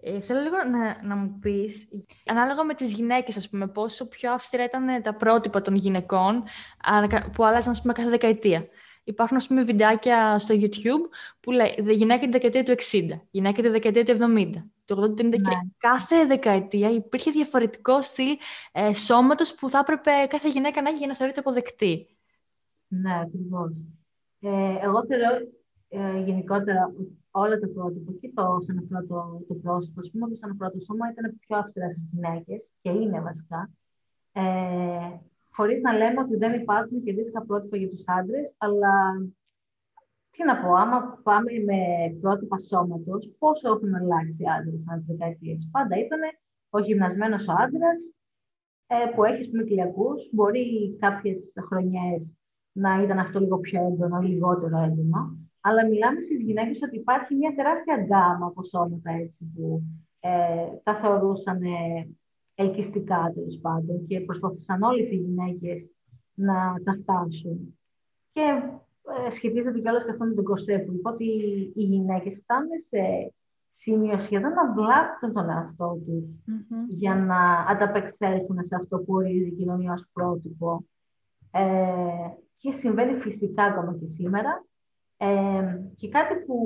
[0.00, 1.88] ε, θέλω λίγο να, να μου πεις,
[2.26, 6.44] ανάλογα με τις γυναίκες, ας πούμε, πόσο πιο αυστηρά ήταν τα πρότυπα των γυναικών
[7.32, 8.66] που άλλαζαν, ας πούμε, κάθε δεκαετία.
[9.04, 11.08] Υπάρχουν, ας πούμε, βιντεάκια στο YouTube
[11.40, 14.52] που λέει γυναίκα τη δεκαετία του 60, γυναίκα τη δεκαετία του 70,
[14.84, 15.36] του 80, ναι.
[15.36, 18.36] και κάθε δεκαετία υπήρχε διαφορετικό στυλ
[18.72, 22.17] ε, σώματος που θα έπρεπε κάθε γυναίκα να έχει για να θεωρείται αποδεκτή.
[22.88, 23.72] Ναι, ακριβώς.
[24.40, 25.30] Ε, εγώ θεωρώ
[25.88, 26.92] ε, γενικότερα
[27.30, 30.78] όλα τα πρότυπα και το όσον αφορά το, το πρόσωπο, ας πούμε, όσον αφορά το
[30.86, 33.70] σώμα, ήταν πιο αυστηρά στις γυναίκες και είναι βασικά.
[34.32, 35.18] Ε,
[35.58, 38.92] Χωρίς να λέμε ότι δεν υπάρχουν και αντίστοιχα πρότυπα για τους άντρες, αλλά
[40.30, 41.78] τι να πω, άμα πάμε με
[42.20, 45.58] πρότυπα σώματος, πόσο έχουν αλλάξει οι άντρες αν τι δεκαετίε.
[45.70, 46.20] Πάντα ήταν
[46.70, 47.98] ο γυμνασμένος ο άντρας
[48.86, 49.64] ε, που έχει πούμε
[50.32, 52.22] Μπορεί κάποιες χρονιές
[52.78, 55.20] να ήταν αυτό λίγο πιο έντονο, λιγότερο έντονο.
[55.60, 59.82] Αλλά μιλάμε στις γυναίκες ότι υπάρχει μια τεράστια γκάμα από σώματα έτσι, που
[60.20, 60.30] ε,
[60.82, 61.60] τα θεωρούσαν
[62.54, 65.78] ελκυστικά τέλος πάντων και προσπαθούσαν όλες οι γυναίκες
[66.34, 67.78] να τα φτάσουν.
[68.32, 68.46] Και
[69.12, 71.24] ε, σχετίζεται κιόλας και αυτό με τον κορσέ που είπα ότι
[71.74, 73.32] οι γυναίκες φτάνουν σε
[73.76, 76.42] σημείο σχεδόν να βλάπτουν τον εαυτό του
[76.88, 77.40] για να
[77.72, 80.84] ανταπεξέλθουν σε αυτό που ορίζει η κοινωνία ως πρότυπο.
[81.50, 81.62] Ε,
[82.58, 84.64] και συμβαίνει φυσικά ακόμα και σήμερα.
[85.16, 86.56] Ε, και κάτι που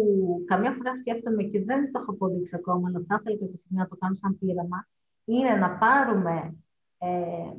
[0.47, 3.97] καμιά φορά σκέφτομαι και δεν το έχω αποδείξει ακόμα, αλλά θα ήθελα και να το
[3.97, 4.89] κάνω σαν πείραμα,
[5.25, 6.57] είναι να πάρουμε
[6.99, 7.53] ε,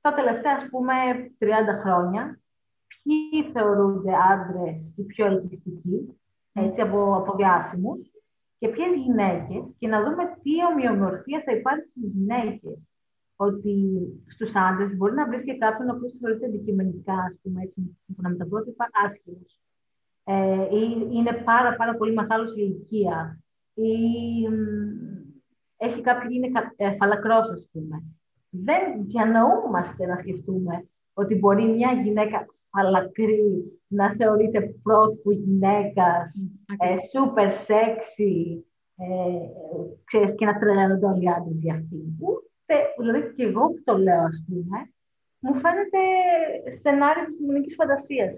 [0.00, 0.94] τα τελευταία, ας πούμε,
[1.38, 1.46] 30
[1.82, 2.40] χρόνια,
[3.02, 6.20] ποιοι θεωρούνται άντρες οι πιο ελκυστικοί,
[6.52, 7.98] έτσι, από, από διάσημους,
[8.58, 12.78] και ποιες γυναίκες, και να δούμε τι ομοιομορφία θα υπάρχει στις γυναίκες.
[13.36, 13.74] Ότι
[14.26, 18.28] στους άντρες μπορεί να βρεις και κάποιον ο οποίος θεωρείται αντικειμενικά, ας πούμε, έτσι, σύμφωνα
[18.28, 19.60] με τα πρότυπα, άσχημος.
[20.24, 23.40] Ε, ή είναι πάρα, πάρα πολύ μεγάλος σε ηλικία.
[23.74, 23.92] Ή
[25.76, 28.02] έχει κάποιοι είναι ε, φαλακρός, ας πούμε.
[28.50, 36.32] Δεν διανοούμαστε να σκεφτούμε ότι μπορεί μια γυναίκα φαλακρή να θεωρείται πρότυπο γυναίκας,
[36.78, 38.62] ε, super sexy,
[38.96, 42.16] ε, και να τρελαίνονται όλοι οι άντρες για αυτή.
[42.68, 44.90] Ούτε, δηλαδή και εγώ που το λέω, ας πούμε,
[45.38, 45.98] μου φαίνεται
[46.82, 48.34] σενάριο της κοινωνικής φαντασίας.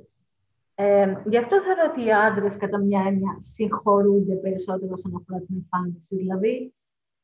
[0.75, 5.57] Ε, γι' αυτό θεωρώ ότι οι άντρες κατά μια έννοια συγχωρούνται περισσότερο όσον αφορά την
[5.57, 6.07] εμφάνιση.
[6.09, 6.75] Δηλαδή,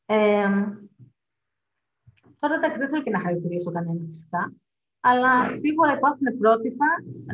[0.06, 0.48] ε,
[2.38, 4.52] τώρα δεν θέλω και να χαρακτηρίσω κανένα φυσικά,
[5.00, 6.86] αλλά σίγουρα υπάρχουν πρότυπα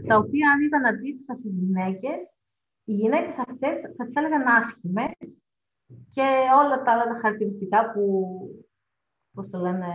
[0.06, 2.18] τα οποία αν ήταν αντίθετα στις γυναίκες,
[2.84, 5.12] οι γυναίκες αυτές θα τις έλεγαν άσχημες
[6.14, 6.26] και
[6.60, 8.04] όλα τα άλλα τα χαρακτηριστικά που,
[9.32, 9.86] πώς το λένε,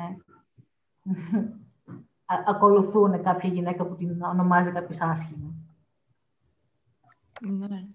[2.48, 5.54] ακολουθούν κάποια γυναίκα που την ονομάζει κάποιος άσχημο.
[7.42, 7.86] Ναι.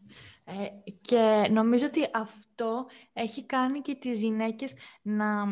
[0.44, 5.44] Ε, και νομίζω ότι αυτό έχει κάνει και τις γυναίκες να,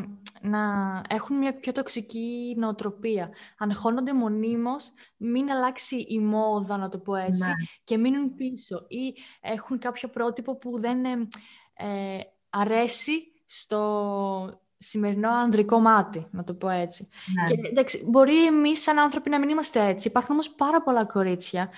[0.42, 3.30] να έχουν μια πιο τοξική νοοτροπία.
[3.58, 7.52] Αγχώνονται μονίμως, μην αλλάξει η μόδα, να το πω έτσι, ναι.
[7.84, 8.84] και μείνουν πίσω.
[8.88, 12.20] Ή έχουν κάποιο πρότυπο που δεν ε,
[12.50, 17.08] αρέσει στο σημερινό ανδρικό μάτι, να το πω έτσι.
[17.34, 17.54] Ναι.
[17.54, 20.08] Και, εντάξει, μπορεί εμείς σαν άνθρωποι να μην είμαστε έτσι.
[20.08, 21.70] Υπάρχουν όμως πάρα πολλά κορίτσια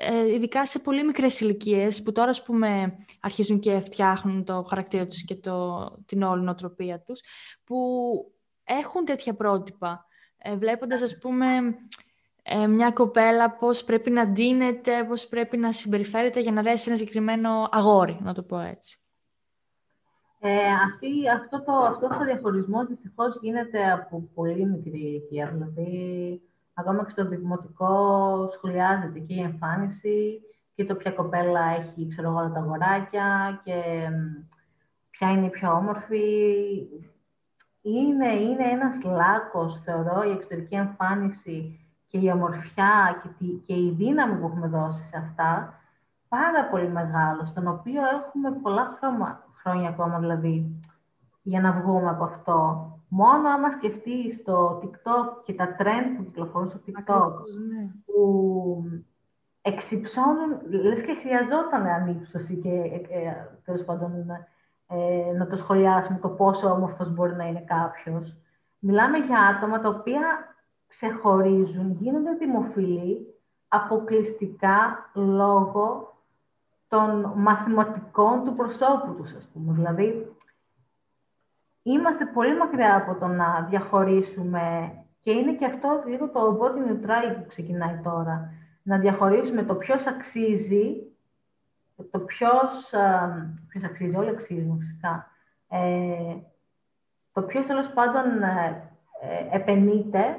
[0.00, 5.06] ε, ειδικά σε πολύ μικρές ηλικίες που τώρα ας πούμε, αρχίζουν και φτιάχνουν το χαρακτήρα
[5.06, 7.20] τους και το, την όλη νοοτροπία τους,
[7.64, 7.76] που
[8.64, 10.06] έχουν τέτοια πρότυπα,
[10.38, 11.46] ε, βλέποντας ας πούμε
[12.42, 16.96] ε, μια κοπέλα πώς πρέπει να ντύνεται, πώς πρέπει να συμπεριφέρεται για να δέσει ένα
[16.96, 18.98] συγκεκριμένο αγόρι, να το πω έτσι.
[20.40, 20.50] Ε,
[20.86, 25.46] αυτή, αυτό, το, αυτός το διαχωρισμός δυστυχώς γίνεται από πολύ μικρή ηλικία.
[25.46, 26.40] Δηλαδή,
[26.80, 27.92] Ακόμα και στο δημοτικό
[28.56, 30.40] σχολιάζεται και η εμφάνιση
[30.74, 33.74] και το ποια κοπέλα έχει, ξέρω όλα τα αγοράκια και
[35.10, 36.20] ποια είναι η πιο όμορφη.
[37.82, 44.40] Είναι, είναι ένας λάκκος, θεωρώ, η εξωτερική εμφάνιση και η ομορφιά και, και η δύναμη
[44.40, 45.80] που έχουμε δώσει σε αυτά,
[46.28, 48.96] πάρα πολύ μεγάλο, στον οποίο έχουμε πολλά
[49.62, 50.82] χρόνια ακόμα, δηλαδή,
[51.42, 52.92] για να βγούμε από αυτό.
[53.08, 57.32] Μόνο άμα σκεφτείς το TikTok και τα trend που κυκλοφορούν στο TikTok,
[57.68, 57.90] ναι.
[58.06, 58.84] που
[59.62, 62.70] εξυψώνουν, λες και χρειαζόταν ανύψωση και
[63.08, 63.32] ε,
[63.64, 64.12] τέλος πάντων
[64.86, 68.36] ε, να το σχολιάσουμε το πόσο όμορφος μπορεί να είναι κάποιος.
[68.78, 70.20] Μιλάμε για άτομα τα οποία
[70.86, 73.34] ξεχωρίζουν, γίνονται δημοφιλεί
[73.68, 76.07] αποκλειστικά λόγω
[76.88, 79.72] των μαθηματικών του προσώπου τους, ας πούμε.
[79.72, 80.36] Δηλαδή,
[81.82, 87.34] είμαστε πολύ μακριά από το να διαχωρίσουμε και είναι και αυτό λίγο το body neutral
[87.36, 88.52] που ξεκινάει τώρα.
[88.82, 91.12] Να διαχωρίσουμε το ποιος αξίζει,
[92.10, 92.90] το ποιος,
[93.68, 95.30] ποιος αξίζει, όλοι αξίζουν φυσικά,
[95.68, 96.36] ε,
[97.32, 100.36] το ποιος τέλος πάντων ε, ε επενειται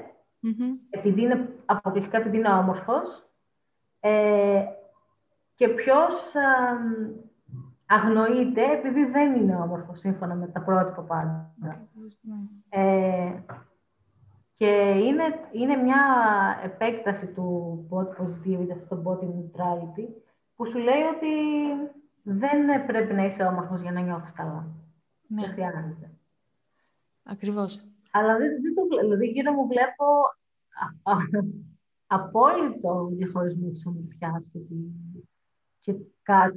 [0.89, 3.29] επειδή είναι αποκλειστικά επειδή είναι όμορφος,
[3.99, 4.63] ε,
[5.59, 6.13] και ποιος
[7.85, 11.53] αγνοείται επειδή δεν είναι όμορφο σύμφωνα με τα πρότυπα πάντα.
[12.69, 13.31] Ε,
[14.55, 14.67] και
[15.05, 16.01] είναι, είναι μια
[16.63, 20.07] επέκταση του body positivity, αυτό το body neutrality,
[20.55, 21.33] που σου λέει ότι
[22.23, 24.67] δεν πρέπει να είσαι όμορφος για να νιώθεις καλά.
[25.27, 25.41] Ναι.
[25.41, 26.11] Δεν χρειάζεται.
[27.23, 27.83] Ακριβώς.
[28.11, 30.05] Αλλά δεν, δεν το Δηλαδή, γύρω μου βλέπω
[32.07, 34.59] απόλυτο διαχωρισμό της ομορφιάς και,
[35.81, 36.55] και, κα,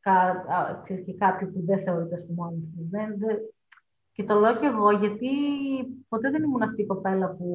[0.00, 2.48] κα, και κάποιοι που δεν θεωρείται ας πούμε
[2.90, 3.36] Δεν, δεν,
[4.12, 5.28] και το λέω και εγώ γιατί
[6.08, 7.46] ποτέ δεν ήμουν αυτή η κοπέλα που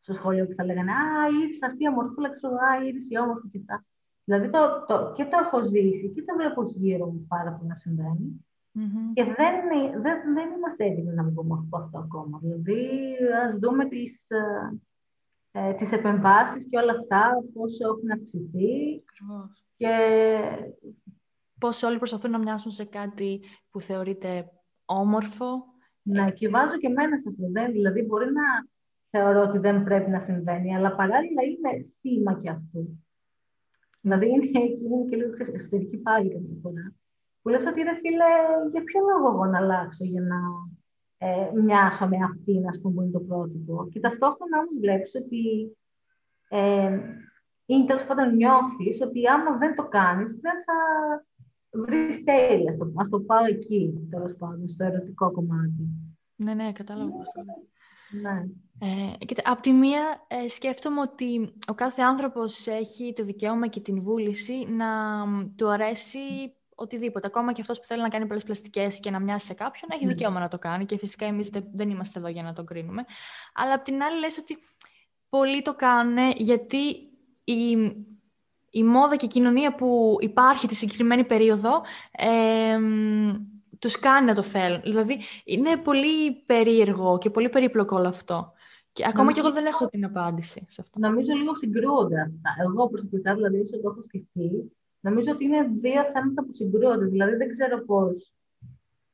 [0.00, 3.48] στο σχολείο που θα λέγανε «Α, η αυτή η ομορφούλα, ξέρω, α, η η όμορφη
[3.48, 3.84] και αυτά».
[4.24, 7.74] Δηλαδή το, το, και το έχω ζήσει και το βλέπω γύρω μου πάρα πολύ να
[7.74, 8.46] συμβαίνει.
[8.74, 9.06] Mm-hmm.
[9.14, 9.54] Και δεν,
[10.04, 12.38] δεν, δεν είμαστε έτοιμοι να πούμε από αυτό ακόμα.
[12.42, 12.80] Δηλαδή,
[13.44, 14.40] ας δούμε τις, ε,
[15.52, 17.22] ε, τις επεμβάσεις και όλα αυτά,
[17.54, 19.02] πόσο έχουν αυξηθεί.
[19.78, 19.88] Και...
[21.60, 24.50] Πώς όλοι προσπαθούν να μοιάσουν σε κάτι που θεωρείται
[24.84, 25.64] όμορφο.
[26.02, 27.72] Ναι, και βάζω και εμένα σε αυτό.
[27.72, 28.42] Δηλαδή, μπορεί να
[29.10, 33.04] θεωρώ ότι δεν πρέπει να συμβαίνει, αλλά παράλληλα είναι θύμα και αυτού.
[34.00, 36.94] Δηλαδή, είναι, είναι και λίγο εσωτερική πάλι καμιά φορά.
[37.42, 38.30] Που λες ότι, ρε φίλε,
[38.70, 40.38] για ποιο λόγο εγώ να αλλάξω για να
[41.18, 43.88] ε, μοιάσω με αυτήν, ας πούμε, που είναι το πρότυπο.
[43.90, 45.76] Και ταυτόχρονα όμως βλέπεις ότι
[46.48, 47.00] ε,
[47.70, 50.78] ή τέλος πάντων νιώθεις ότι άμα δεν το κάνεις, δεν θα
[51.80, 52.72] βρεις τέλεια.
[52.72, 55.82] Α το πάω εκεί, τέλος πάντων, στο ερωτικό κομμάτι.
[56.36, 57.40] Ναι, ναι, κατάλαβα πώς το
[58.10, 58.44] ναι.
[58.78, 63.80] Ε, κοίτα, απ' τη μία ε, σκέφτομαι ότι ο κάθε άνθρωπος έχει το δικαίωμα και
[63.80, 64.86] την βούληση να
[65.56, 66.18] του αρέσει
[66.74, 67.26] οτιδήποτε.
[67.26, 70.04] Ακόμα και αυτός που θέλει να κάνει πολλές πλαστικές και να μοιάσει σε κάποιον, έχει
[70.04, 70.12] ναι.
[70.12, 70.86] δικαίωμα να το κάνει.
[70.86, 73.04] Και φυσικά εμείς δεν είμαστε εδώ για να το κρίνουμε.
[73.54, 74.58] Αλλά απ' την άλλη, λες ότι
[75.28, 77.07] πολλοί το κάνουν γιατί
[77.52, 77.96] η,
[78.70, 82.78] η μόδα και η κοινωνία που υπάρχει τη συγκεκριμένη περίοδο ε,
[83.78, 84.80] τους κάνει να το θέλουν.
[84.82, 88.52] Δηλαδή, είναι πολύ περίεργο και πολύ περίπλοκο όλο αυτό.
[88.92, 90.98] Και ακόμα νομίζω, και εγώ δεν έχω την απάντηση σε αυτό.
[90.98, 92.50] Νομίζω λίγο συγκρούονται αυτά.
[92.62, 97.04] Εγώ προσωπικά, δηλαδή, όσο το έχω σκεφτεί, Νομίζω ότι είναι δύο θέματα που συγκρούονται.
[97.04, 98.32] Δηλαδή, δεν ξέρω πώς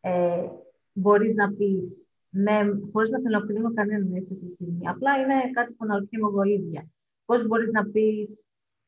[0.00, 0.46] ε,
[0.92, 1.82] μπορείς να πεις
[2.30, 2.60] ναι,
[2.92, 4.88] χωρίς να θέλω κανέναν έτσι αυτή τη στιγμή.
[4.88, 6.88] Απλά είναι κάτι που αναρωτιέμαι εγώ ίδια.
[7.24, 8.28] Πώς μπορείς να πεις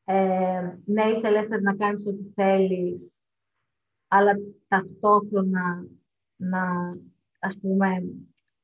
[0.05, 3.11] ε, ναι, είσαι ελεύθερη να κάνεις ό,τι θέλεις,
[4.07, 4.31] αλλά
[4.67, 5.87] ταυτόχρονα
[6.35, 6.63] να,
[7.39, 7.87] ας πούμε,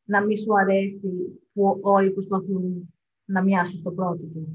[0.04, 2.94] να μην σου αρέσει που όλοι προσπαθούν
[3.26, 4.48] να μοιάσουν στο πρότυπο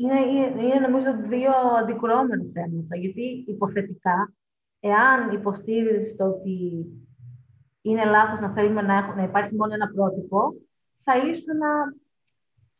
[0.00, 0.20] είναι,
[0.62, 2.96] είναι νομίζω δύο αντικρουόμενα θέματα.
[2.96, 4.32] Γιατί υποθετικά,
[4.80, 6.86] εάν υποστήριζες το ότι
[7.82, 10.54] είναι λάθος να θέλουμε να, έχουμε, να υπάρχει μόνο ένα πρότυπο,
[11.04, 11.60] θα ήσουν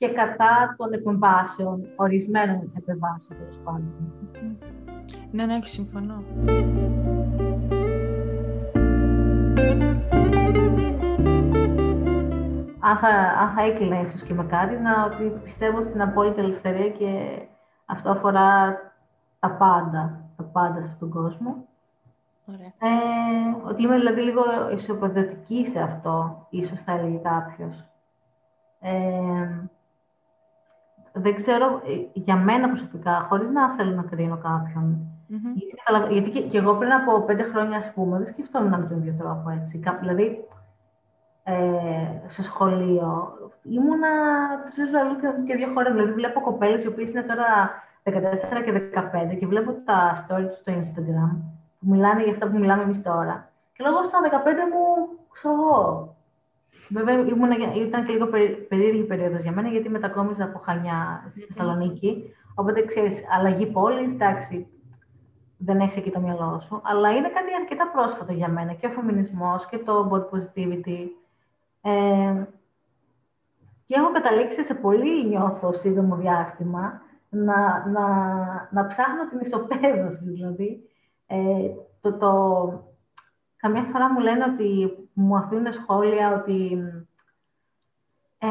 [0.01, 4.13] και κατά των επεμβάσεων, ορισμένων επεμβάσεων, τέλος πάντων.
[5.31, 6.25] Ναι, ναι, συμφωνώ.
[12.81, 13.09] αν θα,
[13.41, 17.39] αν θα έκλεινα ίσως και με κάτι, να ότι πιστεύω στην απόλυτη ελευθερία και
[17.87, 18.79] αυτό αφορά
[19.41, 21.57] τα πάντα, τα πάντα στον κόσμο.
[22.47, 22.73] Ωραία.
[22.79, 24.43] Ε, ότι είμαι δηλαδή λίγο
[24.77, 27.85] ισοπεδωτική σε αυτό, ίσως θα έλεγε κάποιος.
[28.81, 29.69] Ε,
[31.13, 34.99] δεν ξέρω, ε, για μένα προσωπικά, χωρίς να θέλω να κρίνω κάποιον,
[35.31, 36.11] mm-hmm.
[36.11, 39.15] γιατί και, και, εγώ πριν από πέντε χρόνια, ας πούμε, δεν σκεφτόμουν με τον ίδιο
[39.19, 39.83] τρόπο, έτσι.
[40.01, 40.45] Δηλαδή,
[41.45, 43.33] ε, στο σχολείο.
[43.63, 44.09] Ήμουνα
[44.75, 45.93] τρεις αλλού και δύο χώρες.
[45.93, 47.49] Δηλαδή, βλέπω κοπέλες οι οποίες είναι τώρα
[48.03, 51.33] 14 και 15 και βλέπω τα stories στο Instagram
[51.79, 53.51] που μιλάνε για αυτά που μιλάμε εμείς τώρα.
[53.73, 54.29] Και λέω στα 15
[54.73, 54.83] μου,
[55.33, 56.15] ξέρω εγώ.
[56.89, 58.27] Βέβαια, ήμουν, ήταν και λίγο
[58.69, 62.35] περίεργη περίοδος για μένα, γιατί μετακόμιζα από Χανιά στη Θεσσαλονίκη.
[62.55, 64.67] Οπότε ξέρεις, αλλαγή πόλης, εντάξει,
[65.59, 66.81] δεν έχεις εκεί το μυαλό σου.
[66.85, 71.07] Αλλά είναι κάτι αρκετά πρόσφατο για μένα και ο φεμινισμός και το body positivity
[71.81, 72.45] ε,
[73.87, 78.07] και έχω καταλήξει σε πολύ νιώθω σύντομο διάστημα να, να,
[78.73, 80.25] να ψάχνω την ισοπαίδωση.
[80.25, 80.81] Δηλαδή,
[81.27, 81.37] ε,
[82.01, 82.90] το, το,
[83.61, 86.79] καμιά φορά μου λένε ότι μου αφήνουν σχόλια ότι
[88.39, 88.49] ε,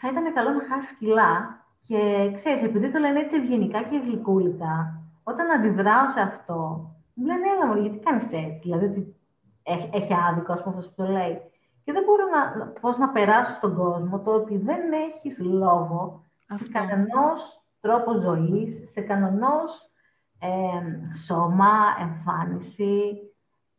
[0.00, 5.02] θα ήταν καλό να χάσεις κιλά και ξέρεις, επειδή το λένε έτσι ευγενικά και γλυκούλικα,
[5.22, 9.16] όταν αντιδράω σε αυτό, μου λένε, έλα μου, γιατί κάνεις έτσι, δηλαδή ότι
[9.62, 11.40] έχει, έχει άδικο, ας πούμε, αυτό που το λέει.
[11.84, 16.68] Και δεν μπορώ να, πώς να περάσω στον κόσμο το ότι δεν έχεις λόγο σε
[16.72, 19.90] κανενός τρόπο ζωής, σε κανενός
[20.38, 23.18] ε, σώμα, εμφάνιση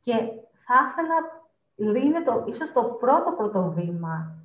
[0.02, 0.14] και
[0.66, 1.18] θα ήθελα,
[2.04, 4.36] είναι το, ίσως το πρώτο πρώτο βήμα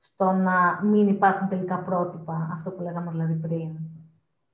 [0.00, 3.68] στο να μην υπάρχουν τελικά πρότυπα, αυτό που λέγαμε δηλαδή πριν.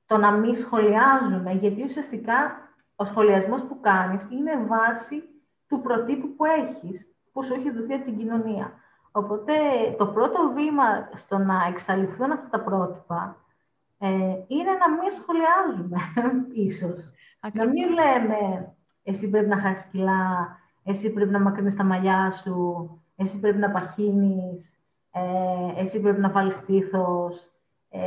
[0.07, 2.37] Το να μην σχολιάζουμε, γιατί ουσιαστικά
[2.97, 5.23] ο σχολιασμός που κάνεις είναι βάση
[5.69, 8.73] του προτύπου που έχεις, που σου έχει δοθεί από την κοινωνία.
[9.13, 9.53] Οπότε
[9.99, 13.37] το πρώτο βήμα στο να εξαλειφθούν αυτά τα πρότυπα
[13.99, 14.09] ε,
[14.47, 15.99] είναι να μην σχολιάζουμε,
[16.69, 17.11] ίσως.
[17.53, 22.89] Να μην λέμε, εσύ πρέπει να χάσεις κιλά, εσύ πρέπει να μακρύνεις τα μαλλιά σου,
[23.17, 24.71] εσύ πρέπει να παχύνεις,
[25.13, 27.51] ε, εσύ πρέπει να βάλεις στήθος,
[27.91, 28.01] ε,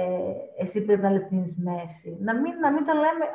[0.58, 2.18] εσύ πρέπει να λεπτύνεις μέση.
[2.22, 3.26] Να μην, να μην το λέμε,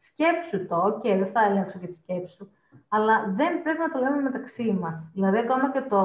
[0.00, 2.48] σκέψου το, και δεν θα έλεγξω και τη σκέψου,
[2.88, 5.10] αλλά δεν πρέπει να το λέμε μεταξύ μας.
[5.12, 6.02] Δηλαδή, ακόμα και, το,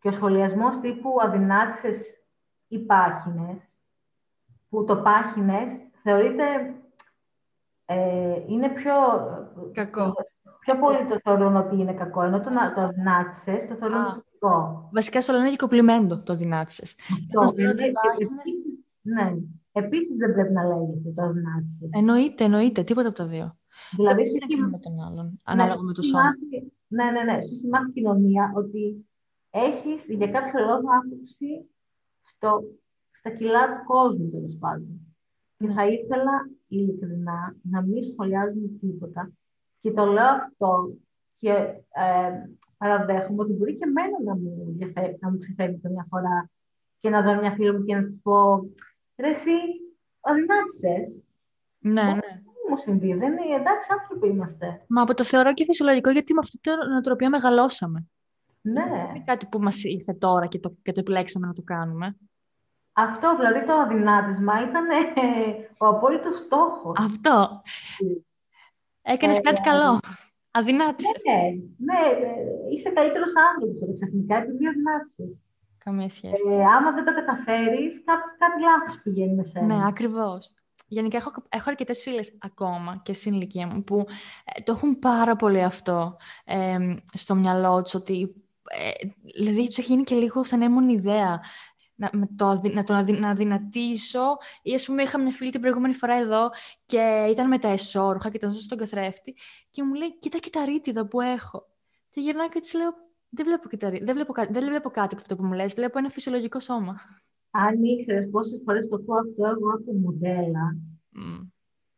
[0.00, 2.00] και ο σχολιασμός τύπου αδυνάτησες
[2.68, 3.56] ή πάχινες,
[4.70, 5.68] που το πάχινες
[6.02, 6.74] θεωρείται,
[7.86, 8.92] ε, είναι πιο...
[9.72, 10.14] Κακό.
[10.64, 14.88] Πιο πολύ το θεωρούν ότι είναι κακό, ενώ το, το αδυνάτησες το θεωρούν θετικό.
[14.92, 16.96] Βασικά στο λένε και κοπλιμέντο το αδυνάτησες.
[17.12, 17.54] Αυτό,
[19.02, 19.32] ναι.
[19.72, 21.88] Επίσης δεν πρέπει να λέγεται το αδυνάτησες.
[21.90, 23.56] Εννοείται, εννοείται, τίποτα από τα δύο.
[23.96, 26.30] Δηλαδή, δεν είναι με τον άλλον, ανάλογα με το σώμα.
[26.86, 27.38] Ναι, ναι, ναι.
[27.42, 29.06] Σου μάθει κοινωνία ότι
[29.50, 31.70] έχεις για κάποιο λόγο άποψη
[32.22, 32.62] στο,
[33.18, 35.16] στα κιλά του κόσμου, τέλος πάντων.
[35.58, 39.32] Και θα ήθελα ειλικρινά να μην σχολιάζουμε τίποτα.
[39.84, 40.94] Και το λέω αυτό
[41.38, 42.30] και ε,
[42.76, 44.76] παραδέχομαι ότι μπορεί και εμένα να μου,
[45.20, 46.50] να μου ξεφεύγει μια φορά
[47.00, 48.64] και να δω μια φίλη μου και να της πω
[49.16, 49.58] «Ρε εσύ,
[50.20, 51.24] αδυνάτησες».
[51.78, 53.14] Ναι, ναι μου συμβεί.
[53.14, 54.84] Δεν είναι εντάξει, άνθρωποι είμαστε.
[54.88, 58.06] Μα από το θεωρώ και φυσιολογικό, γιατί με αυτή την νοοτροπία μεγαλώσαμε.
[58.60, 58.84] Ναι.
[58.84, 62.16] Δεν είναι κάτι που μας ήρθε τώρα και το, και το επιλέξαμε να το κάνουμε.
[62.92, 65.04] Αυτό, δηλαδή το αδυνάτισμα ήταν ε,
[65.78, 66.98] ο απόλυτος στόχος.
[66.98, 67.62] Αυτό.
[69.06, 70.00] Έκανες ε, κάτι καλό.
[70.50, 71.22] Αδυνάτησες.
[71.28, 71.40] Ναι,
[71.86, 75.32] ναι, ε, είσαι καλύτερος άνθρωπος ξαφνικά επειδή αδυνάτησες.
[75.84, 76.42] Καμία σχέση.
[76.48, 79.66] Ε, άμα δεν το καταφέρεις, κάτι, κάτι λάθος πηγαίνει με σένα.
[79.66, 80.52] Ναι, ακριβώς.
[80.86, 84.04] Γενικά έχω, έχω αρκετές φίλες ακόμα και στην ηλικία μου που
[84.44, 88.34] ε, το έχουν πάρα πολύ αυτό ε, στο μυαλό τους ότι
[88.64, 91.40] ε, δηλαδή τους έχει γίνει και λίγο σαν έμονη ιδέα
[91.94, 94.36] να, με το, να το να αδυνατήσω.
[94.62, 96.50] Ή ας πούμε είχα μια φίλη την προηγούμενη φορά εδώ
[96.86, 99.34] και ήταν με τα εσώρουχα και ήταν στον καθρέφτη
[99.70, 101.66] και μου λέει κοίτα και τα ρίτιδα που έχω
[102.10, 102.90] και γυρνάω και της λέω
[103.28, 103.68] δεν βλέπω,
[104.04, 107.00] δεν βλέπω, δεν βλέπω κάτι από αυτό που μου λες, βλέπω ένα φυσιολογικό σώμα
[107.56, 110.76] αν ήξερες πόσες φορές το πω αυτό εγώ από μοντέλα,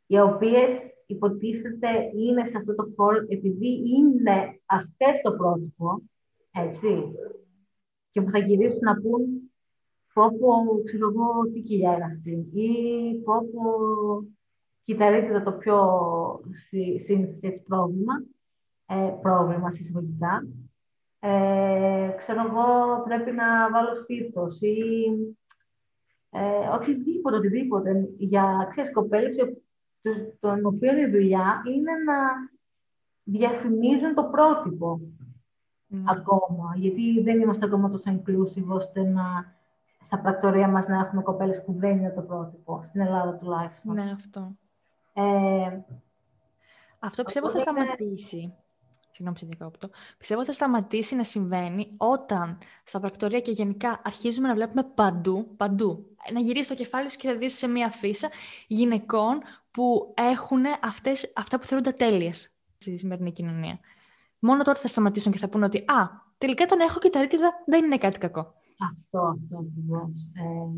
[0.07, 0.68] οι οποίες
[1.07, 6.03] υποτίθεται είναι σε αυτό το χώρο επειδή είναι αυτές το πρότυπο,
[6.53, 6.88] έτσι,
[8.11, 9.51] και που θα γυρίσουν να πούν
[10.16, 12.70] πω πω, ξέρω εγώ, τι κοιλιά είναι αυτή, ή
[13.24, 13.70] πω πω,
[14.84, 15.78] κυταρίτιδα το πιο
[17.04, 18.14] σύνηθες πρόβλημα,
[18.86, 20.46] ε, πρόβλημα συσσαγωγικά,
[21.20, 24.76] ε, ξέρω εγώ, πρέπει να βάλω στήθος ή
[26.30, 28.08] ε, οτιδήποτε, οτιδήποτε.
[28.18, 29.36] Για ξέρεις, κοπέλες,
[30.40, 32.16] των οποίων η δουλειά είναι να
[33.22, 35.00] διαφημίζουν το πρότυπο
[36.04, 36.74] ακόμα.
[36.76, 39.55] Γιατί δεν είμαστε ακόμα τόσο inclusive ώστε να
[40.07, 43.94] στα πρακτορία μας να έχουμε κοπέλες που δεν είναι το πρότυπο, στην Ελλάδα τουλάχιστον.
[43.94, 44.57] Ναι, αυτό.
[45.12, 45.78] Ε,
[46.98, 48.54] αυτό πιστεύω θα σταματήσει
[49.16, 54.54] συγγνώμη σε διακόπτω, πιστεύω θα σταματήσει να συμβαίνει όταν στα πρακτορία και γενικά αρχίζουμε να
[54.54, 58.28] βλέπουμε παντού, παντού, να γυρίσει το κεφάλι σου και θα δεις σε μία φύσα
[58.66, 62.32] γυναικών που έχουν αυτές, αυτά που θεωρούνται τέλειε
[62.76, 63.78] στη σημερινή κοινωνία.
[64.38, 67.62] Μόνο τότε θα σταματήσουν και θα πούνε ότι «Α, τελικά τον έχω και τα ρίτιδα
[67.66, 68.54] δεν είναι κάτι κακό».
[68.79, 70.12] Αυτό, αυτό ακριβώς.
[70.35, 70.68] Ε,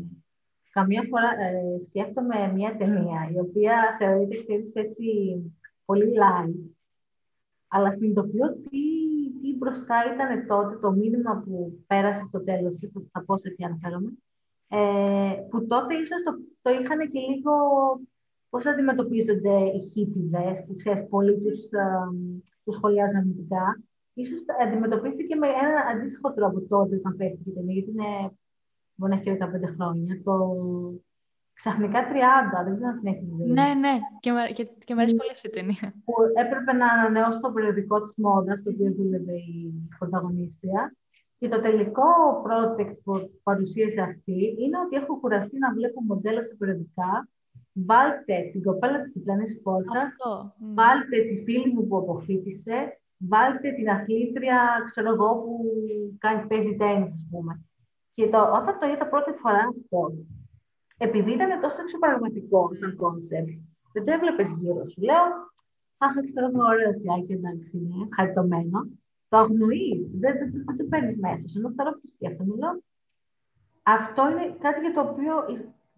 [0.71, 5.05] καμιά φορά ε, σκέφτομαι μια ταινία η οποία θεωρείται έτσι
[5.85, 6.69] πολύ light
[7.69, 8.83] αλλά συνειδητοποιώ τι,
[9.41, 13.63] τι μπροστά ήταν τότε το μήνυμα που πέρασε στο τέλος και θα πω σε τι
[13.63, 14.11] αναφέρομαι,
[14.67, 14.77] ε,
[15.49, 16.31] που τότε ίσως το,
[16.61, 17.53] το είχαν και λίγο
[18.49, 21.87] πώς αντιμετωπίζονται οι χίπηδες, που ξέρεις, πολλοί τους, ε,
[22.63, 23.81] τους σχολιάζουν αρνητικά.
[24.21, 28.11] Ίσως αντιμετωπίστηκε με ένα αντίστοιχο τρόπο τότε όταν πέφτει η ταινία, γιατί είναι,
[28.95, 30.21] μπορεί να έχει 15 χρόνια.
[30.23, 30.35] Το,
[31.59, 33.51] Ξαφνικά 30, δεν ξέρω αν την έχεις δει.
[33.51, 33.93] Ναι, ναι,
[34.23, 35.87] και, και, και μου αρέσει πολύ αυτή η ταινία.
[36.05, 36.13] Που
[36.43, 40.81] έπρεπε να ανανεώσει το περιοδικό της μόδας, το οποίο δούλευε η πρωταγωνίστρια.
[41.39, 42.09] Και το τελικό
[42.45, 43.13] project που
[43.43, 47.11] παρουσίασε αυτή είναι ότι έχω κουραστεί να βλέπω μοντέλα στα περιοδικά.
[47.73, 50.53] Βάλτε την κοπέλα της διπλανής πόρτας, Αυτό.
[50.75, 52.98] βάλτε τη φίλη μου που αποφοίτησε,
[53.29, 54.59] βάλτε την αθλήτρια,
[54.89, 55.53] ξέρω εγώ, που
[56.17, 57.63] κάνει, παίζει τένις, ας πούμε.
[58.13, 60.01] Και το, όταν το είδα πρώτη φορά αυτό,
[60.97, 63.49] επειδή ήταν τόσο εξωπραγματικό σαν concept,
[63.93, 65.01] δεν το έβλεπες γύρω σου.
[65.01, 65.25] Λέω,
[66.03, 68.79] Αχ, ξέρω εγώ, ωραίος φτιάκι, εντάξει, είναι χαριτωμένο.
[69.29, 71.57] Το αγνοείς, δεν, δεν, δεν το παίρνεις μέσα σου.
[71.59, 72.73] Ενώ τώρα που το σκέφτομαι, λέω,
[73.83, 75.33] αυτό είναι κάτι για το οποίο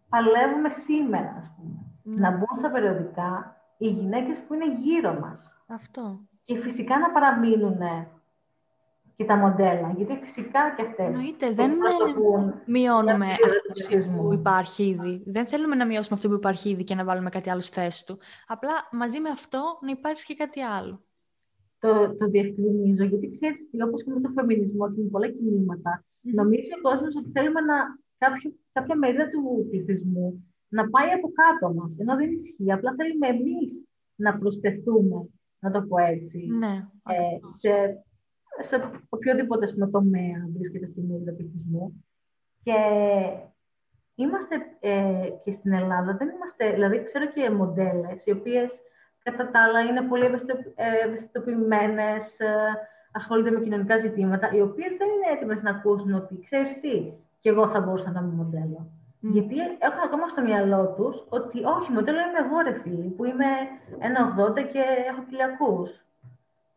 [0.09, 1.79] παλεύουμε σήμερα, ας πούμε.
[2.03, 2.19] Ναι.
[2.21, 5.39] Να μπουν στα περιοδικά οι γυναίκες που είναι γύρω μας.
[5.67, 6.19] Αυτό.
[6.45, 7.77] Και φυσικά να παραμείνουν
[9.15, 14.21] και τα μοντέλα, γιατί φυσικά και αυτές Εννοείται, που δεν εκπροσωπούν μειώνουμε μια αυτό πλειοψηφισμό.
[14.21, 15.23] που υπάρχει ήδη.
[15.25, 18.05] Δεν θέλουμε να μειώσουμε αυτό που υπάρχει ήδη και να βάλουμε κάτι άλλο στη θέση
[18.05, 18.19] του.
[18.47, 21.03] Απλά μαζί με αυτό να υπάρξει και κάτι άλλο.
[21.79, 26.71] το, το διευκρινίζω, γιατί ξέρεις, όπως και με το φεμινισμό και με πολλά κινήματα, νομίζει
[26.77, 27.75] ο κόσμος ότι θέλουμε να,
[28.17, 30.27] κάποιο, κάποια μερίδα του πληθυσμού
[30.67, 32.71] να πάει από κάτω μας, ενώ δεν ισχύει.
[32.71, 33.69] Απλά θέλουμε εμείς
[34.15, 35.29] να προσθεθούμε,
[35.61, 36.73] να το πω έτσι, Ναι.
[37.07, 37.71] ε, σε,
[38.67, 38.75] σε
[39.09, 42.05] οποιοδήποτε ας πούμε, τομέα βρίσκεται αυτή η μερίδα πληθυσμού.
[42.63, 42.73] Και
[44.15, 48.69] είμαστε ε, και στην Ελλάδα, δεν είμαστε, δηλαδή ξέρω και μοντέλες, οι οποίες
[49.23, 52.47] κατά τα άλλα είναι πολύ ευαισθητο- ε, ευαισθητοποιημένες, ε,
[53.11, 57.49] ασχολούνται με κοινωνικά ζητήματα, οι οποίες δεν είναι έτοιμες να ακούσουν ότι ξέρεις τι, και
[57.49, 58.91] εγώ θα μπορούσα να είμαι μοντέλο.
[59.23, 59.31] Μμ.
[59.31, 63.49] Γιατί έχουν ακόμα στο μυαλό τους ότι όχι, μοντέλο είμαι εγώ ρε φίλη, που είμαι
[63.99, 65.89] 1,80 και έχω κοιλιακούς.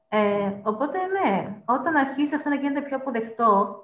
[0.09, 3.83] Ε, οπότε ναι, όταν αρχίσει αυτό να γίνεται πιο αποδεκτό,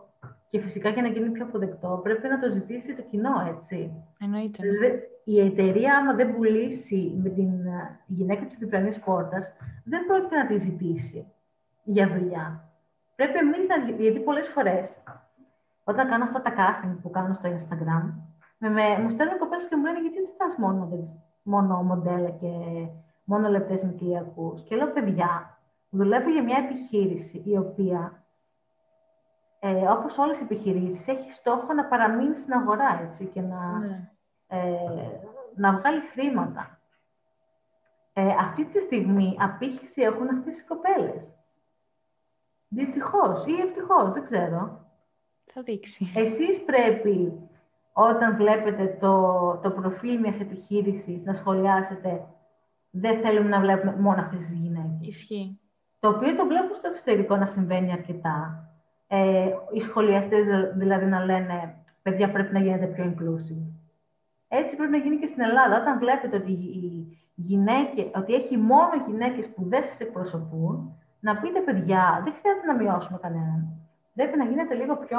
[0.50, 3.90] και φυσικά για να γίνει πιο αποδεκτό, πρέπει να το ζητήσει το κοινό, έτσι.
[4.20, 4.64] Εννοείται.
[4.64, 4.70] ναι.
[4.70, 9.44] Δηλαδή, η εταιρεία, άμα δεν πουλήσει με την ε, γυναίκα της διπλανής πόρτας,
[9.84, 11.26] δεν πρόκειται να τη ζητήσει
[11.84, 12.64] για δουλειά.
[13.16, 14.02] Πρέπει εμείς να...
[14.02, 14.88] Γιατί πολλές φορές,
[15.84, 18.04] όταν κάνω αυτά τα casting που κάνω στο Instagram,
[18.62, 22.48] με, με, μου στέλνουν κοπέλες και μου λένε γιατί ζητάς μόνο, δεν- μόνο μοντέλα και
[23.24, 24.62] μόνο λεπτές με κοιλιακούς.
[24.62, 25.58] Και λέω, παιδιά,
[25.90, 28.24] δουλεύω για μια επιχείρηση η οποία,
[29.60, 34.10] ε, όπως όλες οι επιχειρήσεις, έχει στόχο να παραμείνει στην αγορά, έτσι, και να Ναι.
[34.46, 35.20] ε,
[35.54, 36.78] να βγάλει χρήματα.
[38.12, 41.22] Ε, αυτή τη στιγμή απήχηση έχουν αυτές οι κοπέλες.
[42.68, 44.80] Δυστυχώς ή ευτυχώς, δεν ξέρω.
[45.52, 46.12] Θα δείξει.
[46.16, 47.48] Εσείς πρέπει
[47.92, 49.12] όταν βλέπετε το,
[49.62, 52.24] το προφίλ μιας επιχείρησης να σχολιάσετε
[52.90, 55.08] δεν θέλουμε να βλέπουμε μόνο αυτές τις γυναίκες.
[55.08, 55.58] Ισχύει.
[56.00, 58.64] Το οποίο το βλέπω στο εξωτερικό να συμβαίνει αρκετά.
[59.06, 63.64] Ε, οι σχολιαστές δη- δηλαδή να λένε παιδιά πρέπει να γίνετε πιο inclusive.
[64.48, 65.80] Έτσι πρέπει να γίνει και στην Ελλάδα.
[65.80, 71.60] Όταν βλέπετε ότι, οι γυναίκες, ότι έχει μόνο γυναίκες που δεν σας εκπροσωπούν, να πείτε
[71.60, 73.60] παιδιά, δεν χρειάζεται να μειώσουμε κανέναν.
[74.14, 75.18] Πρέπει να γίνετε λίγο πιο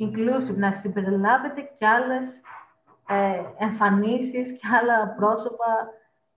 [0.00, 2.28] inclusive, να συμπεριλάβετε και άλλες
[3.08, 5.88] ε, εμφανίσεις και άλλα πρόσωπα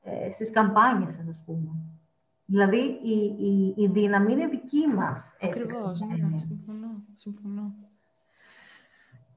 [0.04, 1.70] ε, στις καμπάνιες σας, ας πούμε.
[2.46, 5.20] Δηλαδή, η, η, η δύναμη είναι δική μας.
[5.40, 6.00] έτσι, Ακριβώς.
[6.00, 6.40] Ναι, καθημερινή.
[6.40, 6.88] συμφωνώ.
[7.16, 7.74] συμφωνώ.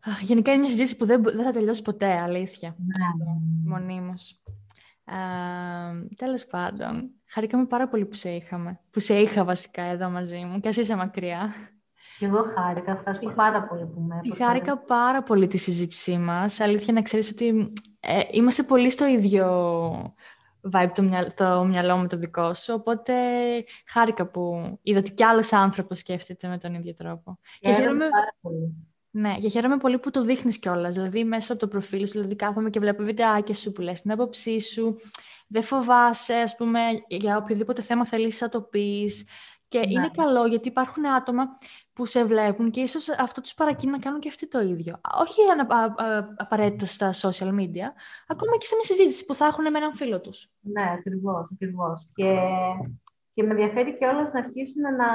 [0.04, 2.74] Αχ, γενικά είναι μια συζήτηση που δεν, μπο- δεν θα τελειώσει ποτέ, αλήθεια.
[2.78, 3.34] Ναι.
[3.70, 4.42] Μονίμως.
[5.04, 5.16] Α,
[6.16, 8.80] τέλος πάντων, χαρήκαμε πάρα πολύ που σε είχαμε.
[8.90, 11.54] Που σε είχα βασικά εδώ μαζί μου και ας είσαι μακριά.
[12.18, 12.92] Και εγώ χάρηκα.
[12.92, 14.44] Ευχαριστώ πάρα πολύ που με Και έπρεπε.
[14.44, 16.60] χάρηκα πάρα πολύ τη συζήτησή μας.
[16.60, 19.46] Αλήθεια να ξέρεις ότι ε, είμαστε πολύ στο ίδιο
[20.72, 23.12] vibe το, μυαλ, το μυαλό με το δικό σου, οπότε
[23.86, 27.38] χάρηκα που είδα ότι κι άλλος άνθρωπος σκέφτεται με τον ίδιο τρόπο.
[27.60, 28.74] Και Χαίρομαι χαίρομαι, πάρα πολύ.
[29.10, 32.36] ναι, και χαίρομαι πολύ που το δείχνεις κιόλας, δηλαδή μέσα από το προφίλ σου, δηλαδή
[32.36, 34.96] κάθομαι και βλέπω βιντεάκια σου που λες την άποψή σου,
[35.48, 39.26] δεν φοβάσαι, ας πούμε, για οποιοδήποτε θέμα θέλεις να το πεις.
[39.68, 39.84] Και Ναι.
[39.88, 41.44] είναι καλό γιατί υπάρχουν άτομα
[41.97, 45.01] που σε βλέπουν και ίσως αυτό τους παρακίνει να κάνουν και αυτοί το ίδιο.
[45.20, 47.86] Όχι ανα- α- α- απαραίτητα στα social media,
[48.26, 50.51] ακόμα και σε μια συζήτηση που θα έχουν με έναν φίλο τους.
[50.61, 52.09] Ναι, ακριβώς, ακριβώς.
[52.14, 52.36] Και,
[53.34, 55.09] και με ενδιαφέρει και όλες να αρχίσουν να,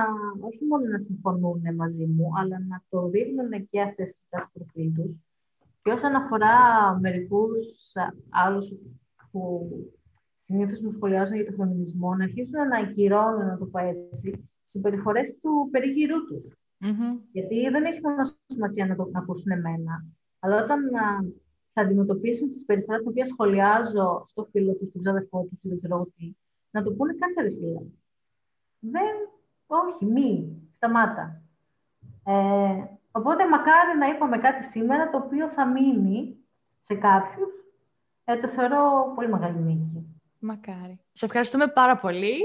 [0.48, 5.12] όχι μόνο να συμφωνούν μαζί μου, αλλά να το δείχνουν και αυτές τα προφίλ τους.
[5.84, 6.56] Και όσον αφορά
[7.02, 7.66] μερικούς
[8.30, 8.66] άλλους
[9.32, 9.70] που
[10.46, 15.28] συνήθως μου σχολιάζουν για το φεμινισμό, να αρχίσουν να ακυρώνουν, να το πω έτσι, συμπεριφορές
[15.42, 16.56] του περίγυρού τους.
[16.82, 17.18] Μμμ.
[17.32, 20.06] Γιατί δεν έχει μόνο σημασία να, το, να ακούσουν εμένα.
[20.40, 21.24] Αλλά όταν α,
[21.74, 25.96] θα αντιμετωπίσουν τις περιφορέ που οποία σχολιάζω στο φίλο τους, στον ξάδερφό τους, δεν ξέρω
[25.96, 26.36] εγώ τι,
[26.72, 27.82] να του πούνε κάτσε ρε φίλε.
[28.80, 29.14] Δεν,
[29.68, 31.42] όχι, μη, σταμάτα.
[32.26, 36.36] Ε, οπότε μακάρι να είπαμε κάτι σήμερα το οποίο θα μείνει
[36.84, 37.52] σε κάποιους.
[38.24, 40.22] Ε, το θεωρώ πολύ μεγάλη νίκη.
[40.40, 41.00] Μακάρι.
[41.12, 42.36] Σε ευχαριστούμε πάρα πολύ.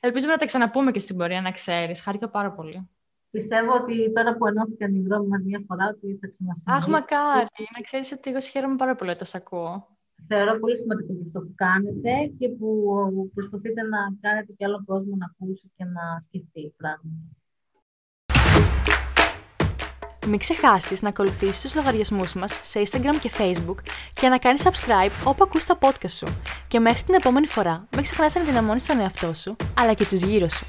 [0.00, 2.00] Ελπίζουμε να τα ξαναπούμε και στην πορεία, να ξέρεις.
[2.00, 2.88] Χάρηκα πάρα πολύ.
[3.30, 6.70] Πιστεύω ότι τώρα που ενώθηκαν οι δρόμοι μας μια φορά, ότι θα ξανασυμβεί.
[6.76, 7.46] Αχ, μακάρι.
[7.76, 9.86] Να ξέρεις ότι εγώ χαίρομαι πάρα πολύ όταν σ' ακούω.
[10.28, 12.68] Θεωρώ πολύ σημαντικό και αυτό που κάνετε και που
[13.34, 17.28] προσπαθείτε να κάνετε και άλλο κόσμο να ακούσει και να σκεφτεί πράγματα.
[20.26, 23.78] Μην ξεχάσεις να ακολουθήσεις τους λογαριασμούς μας σε Instagram και Facebook
[24.12, 26.26] και να κάνεις subscribe όπου ακούς τα podcast σου.
[26.68, 30.22] Και μέχρι την επόμενη φορά, μην ξεχνάς να δυναμώνεις τον εαυτό σου, αλλά και τους
[30.22, 30.66] γύρω σου.